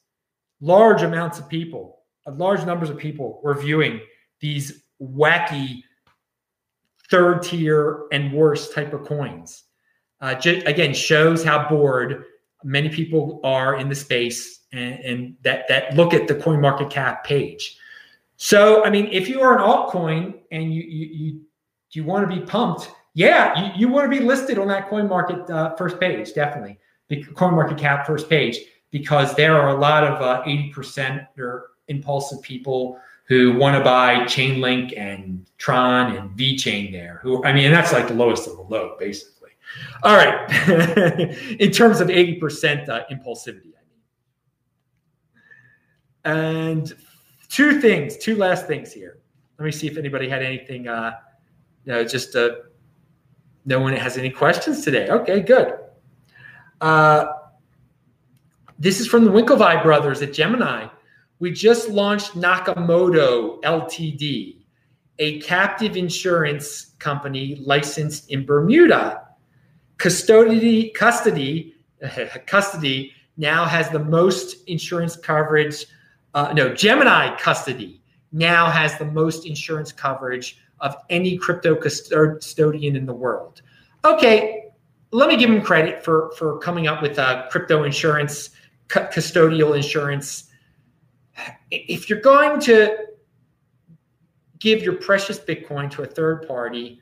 large 0.63 1.03
amounts 1.03 1.39
of 1.39 1.49
people, 1.49 1.99
large 2.27 2.65
numbers 2.65 2.89
of 2.89 2.97
people 2.97 3.41
were 3.43 3.55
viewing 3.55 4.01
these 4.41 4.85
wacky 5.03 5.83
third 7.11 7.43
tier 7.43 8.05
and 8.13 8.33
worse 8.33 8.73
type 8.73 8.95
of 8.95 9.05
coins. 9.05 9.65
Uh, 10.21 10.35
j- 10.35 10.65
again, 10.65 10.95
shows 10.95 11.45
how 11.45 11.69
bored 11.69 12.25
many 12.65 12.89
people 12.89 13.41
are 13.43 13.77
in 13.77 13.89
the 13.89 13.95
space 13.95 14.61
and, 14.73 14.95
and 15.01 15.37
that 15.43 15.67
that 15.69 15.95
look 15.97 16.15
at 16.15 16.29
the 16.29 16.35
coin 16.37 16.61
market 16.61 16.89
cap 16.89 17.25
page. 17.25 17.77
So, 18.37 18.85
I 18.85 18.91
mean, 18.91 19.09
if 19.11 19.29
you 19.29 19.41
are 19.41 19.59
an 19.59 19.63
altcoin 19.63 20.39
and 20.53 20.73
you 20.73 20.83
you 20.83 21.07
you, 21.07 21.41
you 21.91 22.05
want 22.05 22.29
to 22.29 22.35
be 22.35 22.41
pumped, 22.47 22.89
yeah, 23.15 23.61
you, 23.61 23.73
you 23.81 23.89
want 23.89 24.11
to 24.11 24.19
be 24.19 24.25
listed 24.25 24.59
on 24.59 24.69
that 24.69 24.89
coin 24.89 25.09
market 25.09 25.51
uh, 25.51 25.75
first 25.75 25.99
page, 25.99 26.33
definitely 26.35 26.79
the 27.09 27.25
coin 27.35 27.55
market 27.55 27.77
cap 27.77 28.07
first 28.07 28.31
page, 28.31 28.59
because 28.93 29.35
there 29.35 29.61
are 29.61 29.71
a 29.71 29.75
lot 29.75 30.05
of 30.05 30.23
uh, 30.23 30.45
80% 30.45 31.27
or 31.39 31.71
impulsive 31.89 32.41
people 32.43 33.01
who 33.25 33.57
want 33.57 33.77
to 33.77 33.83
buy 33.83 34.17
Chainlink 34.27 34.97
and 34.97 35.51
Tron 35.59 36.15
and 36.15 36.31
VeChain 36.39 36.93
there. 36.93 37.19
Who 37.23 37.45
I 37.45 37.53
mean, 37.53 37.73
that's 37.73 37.93
like 37.93 38.07
the 38.07 38.15
lowest 38.15 38.47
of 38.47 38.57
the 38.57 38.63
low, 38.63 38.95
basically. 38.99 39.51
All 40.03 40.15
right, 40.15 40.51
in 41.59 41.71
terms 41.71 42.01
of 42.01 42.11
eighty 42.11 42.35
percent 42.35 42.89
uh, 42.89 43.05
impulsivity, 43.11 43.73
I 43.73 43.83
mean. 43.89 44.03
And 46.25 46.93
two 47.49 47.81
things, 47.81 48.19
two 48.19 48.37
last 48.37 48.67
things 48.67 48.93
here. 48.93 49.19
Let 49.59 49.65
me 49.65 49.73
see 49.73 49.87
if 49.87 49.97
anybody 49.97 50.29
had 50.29 50.43
anything. 50.43 50.89
Uh, 50.89 51.13
you 51.87 51.93
know, 51.93 52.05
just 52.05 52.37
uh, 52.37 52.51
no 53.65 53.81
one 53.81 53.95
has 53.95 54.19
any 54.19 54.31
questions 54.31 54.85
today. 54.85 55.09
Okay, 55.09 55.41
good. 55.41 55.75
Uh, 56.83 57.27
this 58.83 58.99
is 58.99 59.07
from 59.07 59.25
the 59.25 59.31
Winklevi 59.31 59.81
brothers 59.81 60.23
at 60.23 60.33
Gemini. 60.33 60.89
We 61.39 61.53
just 61.53 61.89
launched 61.89 62.33
Nakamoto 62.33 63.63
Ltd, 63.63 64.57
a 65.21 65.39
captive 65.39 65.97
insurance 65.97 66.87
company 66.99 67.63
licensed 67.65 68.29
in 68.29 68.45
Bermuda. 68.45 69.23
Custody, 69.99 70.91
custody, 70.91 71.77
custody 72.47 73.13
now 73.37 73.67
has 73.67 73.89
the 73.91 74.01
most 74.01 74.69
insurance 74.69 75.15
coverage. 75.15 75.87
Uh, 76.35 76.53
no, 76.53 76.75
Gemini 76.75 77.37
custody 77.37 78.03
now 78.33 78.69
has 78.69 78.99
the 78.99 79.05
most 79.05 79.47
insurance 79.47 79.93
coverage 79.93 80.59
of 80.81 80.97
any 81.09 81.39
crypto 81.39 81.77
custodian 81.77 82.97
in 82.97 83.07
the 83.07 83.15
world. 83.15 83.63
Okay, 84.05 84.73
let 85.13 85.29
me 85.29 85.37
give 85.37 85.51
him 85.51 85.63
credit 85.63 86.05
for 86.05 86.33
for 86.37 86.59
coming 86.59 86.89
up 86.89 87.01
with 87.01 87.19
a 87.19 87.47
crypto 87.49 87.85
insurance, 87.85 88.51
custodial 88.93 89.75
insurance 89.75 90.51
if 91.71 92.09
you're 92.09 92.21
going 92.21 92.61
to 92.61 92.97
give 94.59 94.83
your 94.83 94.95
precious 94.95 95.39
Bitcoin 95.39 95.91
to 95.91 96.03
a 96.03 96.07
third 96.07 96.47
party, 96.47 97.01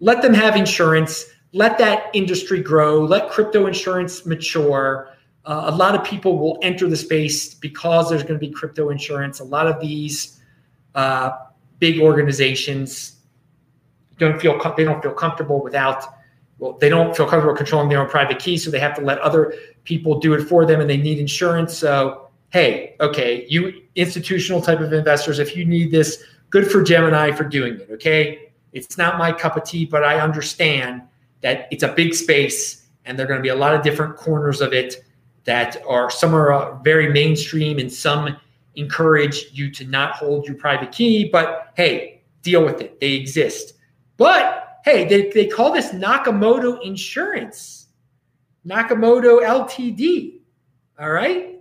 let 0.00 0.22
them 0.22 0.34
have 0.34 0.56
insurance, 0.56 1.26
let 1.52 1.78
that 1.78 2.10
industry 2.12 2.60
grow, 2.60 3.00
let 3.00 3.30
crypto 3.30 3.66
insurance 3.66 4.26
mature. 4.26 5.10
Uh, 5.44 5.64
a 5.66 5.74
lot 5.74 5.94
of 5.94 6.04
people 6.04 6.38
will 6.38 6.58
enter 6.62 6.88
the 6.88 6.96
space 6.96 7.54
because 7.54 8.08
there's 8.08 8.22
going 8.22 8.34
to 8.34 8.44
be 8.44 8.50
crypto 8.50 8.90
insurance. 8.90 9.40
A 9.40 9.44
lot 9.44 9.66
of 9.66 9.80
these 9.80 10.40
uh, 10.94 11.30
big 11.78 12.00
organizations 12.00 13.16
don't 14.18 14.40
feel 14.40 14.58
they 14.76 14.84
don't 14.84 15.02
feel 15.02 15.12
comfortable 15.12 15.62
without 15.62 16.04
well 16.62 16.78
they 16.80 16.88
don't 16.88 17.16
feel 17.16 17.26
comfortable 17.26 17.56
controlling 17.56 17.88
their 17.88 18.00
own 18.00 18.08
private 18.08 18.38
key, 18.38 18.56
so 18.56 18.70
they 18.70 18.78
have 18.78 18.94
to 18.94 19.02
let 19.02 19.18
other 19.18 19.52
people 19.84 20.18
do 20.18 20.32
it 20.34 20.42
for 20.46 20.64
them, 20.64 20.80
and 20.80 20.88
they 20.88 20.96
need 20.96 21.18
insurance. 21.18 21.76
So 21.76 22.28
hey, 22.52 22.94
okay, 23.00 23.46
you 23.48 23.82
institutional 23.96 24.60
type 24.60 24.80
of 24.80 24.92
investors, 24.92 25.38
if 25.38 25.56
you 25.56 25.64
need 25.64 25.90
this, 25.90 26.22
good 26.50 26.70
for 26.70 26.82
Gemini 26.82 27.32
for 27.32 27.44
doing 27.44 27.80
it. 27.80 27.88
Okay. 27.90 28.50
It's 28.72 28.96
not 28.96 29.18
my 29.18 29.32
cup 29.32 29.56
of 29.56 29.64
tea, 29.64 29.84
but 29.84 30.04
I 30.04 30.20
understand 30.20 31.02
that 31.40 31.66
it's 31.70 31.82
a 31.82 31.92
big 31.92 32.14
space 32.14 32.86
and 33.04 33.18
there 33.18 33.26
are 33.26 33.28
going 33.28 33.38
to 33.38 33.42
be 33.42 33.48
a 33.48 33.54
lot 33.54 33.74
of 33.74 33.82
different 33.82 34.16
corners 34.16 34.60
of 34.60 34.72
it 34.72 35.04
that 35.44 35.82
are 35.88 36.10
some 36.10 36.34
are 36.34 36.52
uh, 36.52 36.78
very 36.82 37.10
mainstream 37.10 37.78
and 37.78 37.92
some 37.92 38.36
encourage 38.76 39.46
you 39.52 39.70
to 39.72 39.84
not 39.84 40.14
hold 40.14 40.46
your 40.46 40.56
private 40.56 40.92
key. 40.92 41.28
But 41.28 41.72
hey, 41.74 42.22
deal 42.42 42.64
with 42.64 42.80
it. 42.80 43.00
They 43.00 43.12
exist. 43.12 43.74
But 44.16 44.71
hey, 44.84 45.06
they, 45.06 45.30
they 45.30 45.46
call 45.46 45.72
this 45.72 45.90
Nakamoto 45.90 46.82
Insurance, 46.84 47.88
Nakamoto 48.66 49.42
LTD. 49.42 50.40
All 50.98 51.10
right. 51.10 51.60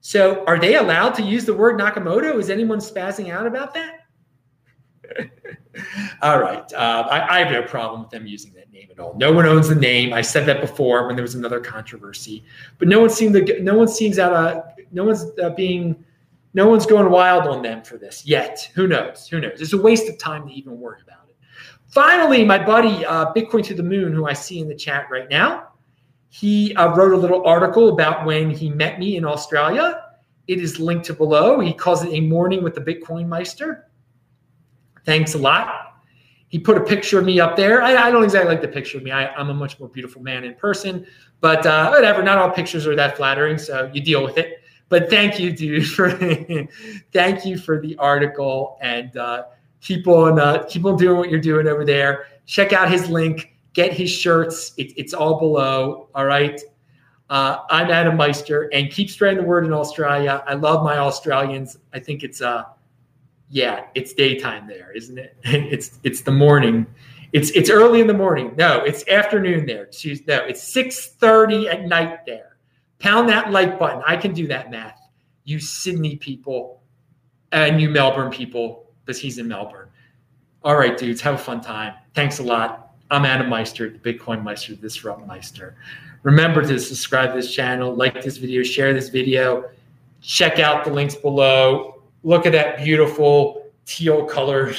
So, 0.00 0.44
are 0.46 0.58
they 0.58 0.76
allowed 0.76 1.10
to 1.16 1.22
use 1.22 1.44
the 1.44 1.54
word 1.54 1.78
Nakamoto? 1.78 2.38
Is 2.38 2.48
anyone 2.48 2.78
spazzing 2.78 3.30
out 3.30 3.46
about 3.46 3.74
that? 3.74 4.06
all 6.22 6.40
right. 6.40 6.72
Uh, 6.72 7.06
I, 7.10 7.36
I, 7.36 7.38
have 7.40 7.52
no 7.52 7.62
problem 7.62 8.02
with 8.02 8.10
them 8.10 8.26
using 8.26 8.52
that 8.54 8.72
name 8.72 8.88
at 8.90 8.98
all. 8.98 9.14
No 9.16 9.32
one 9.32 9.46
owns 9.46 9.68
the 9.68 9.74
name. 9.74 10.12
I 10.12 10.22
said 10.22 10.46
that 10.46 10.60
before 10.60 11.06
when 11.06 11.16
there 11.16 11.22
was 11.22 11.34
another 11.34 11.60
controversy, 11.60 12.44
but 12.78 12.88
no 12.88 13.00
one 13.00 13.10
seemed 13.10 13.34
to. 13.34 13.62
No 13.62 13.74
one 13.74 13.88
seems 13.88 14.18
out 14.18 14.32
of. 14.32 14.64
No 14.92 15.04
one's 15.04 15.26
uh, 15.42 15.50
being. 15.50 16.04
No 16.54 16.68
one's 16.68 16.86
going 16.86 17.10
wild 17.10 17.46
on 17.46 17.62
them 17.62 17.82
for 17.82 17.96
this 17.96 18.26
yet. 18.26 18.70
Who 18.74 18.88
knows? 18.88 19.28
Who 19.28 19.40
knows? 19.40 19.60
It's 19.60 19.72
a 19.72 19.80
waste 19.80 20.08
of 20.08 20.18
time 20.18 20.48
to 20.48 20.52
even 20.52 20.80
worry 20.80 21.00
about. 21.02 21.19
Finally, 21.90 22.44
my 22.44 22.58
buddy 22.58 23.04
uh, 23.04 23.32
Bitcoin 23.32 23.64
to 23.64 23.74
the 23.74 23.82
Moon, 23.82 24.12
who 24.12 24.26
I 24.26 24.32
see 24.32 24.60
in 24.60 24.68
the 24.68 24.74
chat 24.74 25.08
right 25.10 25.28
now, 25.28 25.68
he 26.28 26.74
uh, 26.76 26.94
wrote 26.94 27.12
a 27.12 27.16
little 27.16 27.44
article 27.44 27.88
about 27.88 28.24
when 28.24 28.50
he 28.50 28.70
met 28.70 29.00
me 29.00 29.16
in 29.16 29.24
Australia. 29.24 30.04
It 30.46 30.60
is 30.60 30.78
linked 30.78 31.04
to 31.06 31.14
below. 31.14 31.58
He 31.58 31.72
calls 31.72 32.04
it 32.04 32.12
a 32.12 32.20
morning 32.20 32.62
with 32.62 32.76
the 32.76 32.80
Bitcoin 32.80 33.26
Meister. 33.26 33.90
Thanks 35.04 35.34
a 35.34 35.38
lot. 35.38 35.90
He 36.48 36.58
put 36.58 36.76
a 36.76 36.84
picture 36.84 37.18
of 37.18 37.24
me 37.24 37.40
up 37.40 37.56
there. 37.56 37.82
I, 37.82 37.94
I 37.96 38.10
don't 38.10 38.22
exactly 38.22 38.52
like 38.52 38.60
the 38.60 38.68
picture 38.68 38.98
of 38.98 39.04
me. 39.04 39.10
I, 39.10 39.40
am 39.40 39.50
a 39.50 39.54
much 39.54 39.78
more 39.78 39.88
beautiful 39.88 40.22
man 40.22 40.44
in 40.44 40.54
person, 40.54 41.06
but 41.40 41.64
uh, 41.66 41.88
whatever. 41.90 42.22
Not 42.22 42.38
all 42.38 42.50
pictures 42.50 42.86
are 42.86 42.96
that 42.96 43.16
flattering, 43.16 43.58
so 43.58 43.90
you 43.92 44.00
deal 44.00 44.22
with 44.24 44.38
it. 44.38 44.62
But 44.88 45.08
thank 45.10 45.38
you, 45.38 45.52
dude, 45.52 45.88
for 45.94 46.10
thank 47.12 47.44
you 47.44 47.56
for 47.56 47.80
the 47.80 47.96
article 47.98 48.78
and 48.80 49.16
uh, 49.16 49.44
keep 49.80 50.06
on 50.06 50.38
uh, 50.38 50.64
keep 50.68 50.84
on 50.84 50.96
doing 50.96 51.16
what 51.16 51.30
you're 51.30 51.40
doing 51.40 51.66
over 51.66 51.84
there. 51.84 52.26
Check 52.46 52.72
out 52.72 52.90
his 52.90 53.08
link 53.08 53.50
Get 53.72 53.92
his 53.92 54.10
shirts. 54.10 54.72
It, 54.76 54.92
it's 54.96 55.14
all 55.14 55.38
below. 55.38 56.08
All 56.14 56.24
right. 56.24 56.60
Uh, 57.28 57.58
I'm 57.70 57.88
Adam 57.90 58.16
Meister, 58.16 58.68
and 58.72 58.90
keep 58.90 59.08
spreading 59.08 59.38
the 59.38 59.44
word 59.44 59.64
in 59.64 59.72
Australia. 59.72 60.42
I 60.46 60.54
love 60.54 60.82
my 60.82 60.98
Australians. 60.98 61.78
I 61.92 62.00
think 62.00 62.24
it's 62.24 62.40
uh, 62.40 62.64
yeah, 63.48 63.84
it's 63.94 64.12
daytime 64.12 64.66
there, 64.66 64.90
isn't 64.90 65.16
it? 65.16 65.36
it's 65.44 66.00
it's 66.02 66.22
the 66.22 66.32
morning. 66.32 66.84
It's 67.32 67.50
it's 67.50 67.70
early 67.70 68.00
in 68.00 68.08
the 68.08 68.14
morning. 68.14 68.54
No, 68.56 68.82
it's 68.82 69.06
afternoon 69.06 69.66
there. 69.66 69.84
Excuse, 69.84 70.26
No, 70.26 70.38
it's 70.44 70.60
six 70.60 71.10
thirty 71.10 71.68
at 71.68 71.86
night 71.86 72.26
there. 72.26 72.56
Pound 72.98 73.28
that 73.28 73.52
like 73.52 73.78
button. 73.78 74.02
I 74.04 74.16
can 74.16 74.34
do 74.34 74.48
that 74.48 74.72
math. 74.72 75.00
You 75.44 75.60
Sydney 75.60 76.16
people, 76.16 76.82
and 77.52 77.80
you 77.80 77.88
Melbourne 77.88 78.32
people, 78.32 78.89
because 79.10 79.20
he's 79.20 79.38
in 79.38 79.48
Melbourne. 79.48 79.88
All 80.62 80.76
right, 80.76 80.96
dudes, 80.96 81.20
have 81.22 81.34
a 81.34 81.38
fun 81.38 81.60
time. 81.60 81.94
Thanks 82.14 82.38
a 82.38 82.44
lot. 82.44 82.94
I'm 83.10 83.24
Adam 83.24 83.48
Meister, 83.48 83.90
the 83.90 83.98
Bitcoin 83.98 84.44
Meister, 84.44 84.76
the 84.76 84.82
Disrupt 84.82 85.26
Meister. 85.26 85.74
Remember 86.22 86.62
to 86.62 86.78
subscribe 86.78 87.30
to 87.30 87.36
this 87.40 87.52
channel, 87.52 87.92
like 87.92 88.22
this 88.22 88.36
video, 88.36 88.62
share 88.62 88.94
this 88.94 89.08
video, 89.08 89.68
check 90.22 90.60
out 90.60 90.84
the 90.84 90.92
links 90.92 91.16
below. 91.16 92.04
Look 92.22 92.46
at 92.46 92.52
that 92.52 92.84
beautiful 92.84 93.66
teal 93.84 94.26
colored 94.26 94.76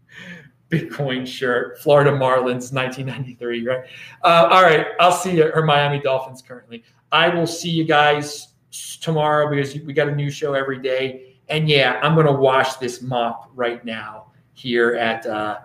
Bitcoin 0.70 1.26
shirt, 1.26 1.80
Florida 1.80 2.12
Marlins, 2.12 2.72
1993, 2.72 3.66
right? 3.66 3.80
Uh, 4.22 4.48
all 4.48 4.62
right, 4.62 4.86
I'll 5.00 5.10
see 5.10 5.38
you, 5.38 5.50
or 5.52 5.64
Miami 5.64 5.98
Dolphins 5.98 6.40
currently. 6.40 6.84
I 7.10 7.30
will 7.30 7.48
see 7.48 7.70
you 7.70 7.82
guys 7.82 8.54
tomorrow 9.00 9.50
because 9.50 9.74
we 9.74 9.92
got 9.92 10.08
a 10.08 10.14
new 10.14 10.30
show 10.30 10.54
every 10.54 10.78
day. 10.78 11.32
And 11.48 11.68
yeah, 11.68 12.00
I'm 12.02 12.14
going 12.14 12.26
to 12.26 12.32
wash 12.32 12.76
this 12.76 13.02
mop 13.02 13.50
right 13.54 13.84
now 13.84 14.26
here 14.54 14.94
at 14.94 15.26
uh, 15.26 15.58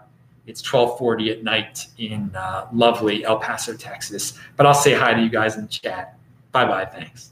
it's 0.48 0.62
12:40 0.62 1.32
at 1.32 1.44
night 1.44 1.88
in 1.98 2.32
uh, 2.36 2.68
lovely 2.74 3.24
El 3.24 3.40
Paso, 3.40 3.76
Texas. 3.76 4.38
But 4.58 4.66
I'll 4.66 4.74
say 4.74 4.94
hi 4.94 5.14
to 5.14 5.22
you 5.22 5.30
guys 5.30 5.58
in 5.58 5.68
chat. 5.68 6.18
Bye 6.52 6.66
bye. 6.66 6.86
Thanks. 6.86 7.31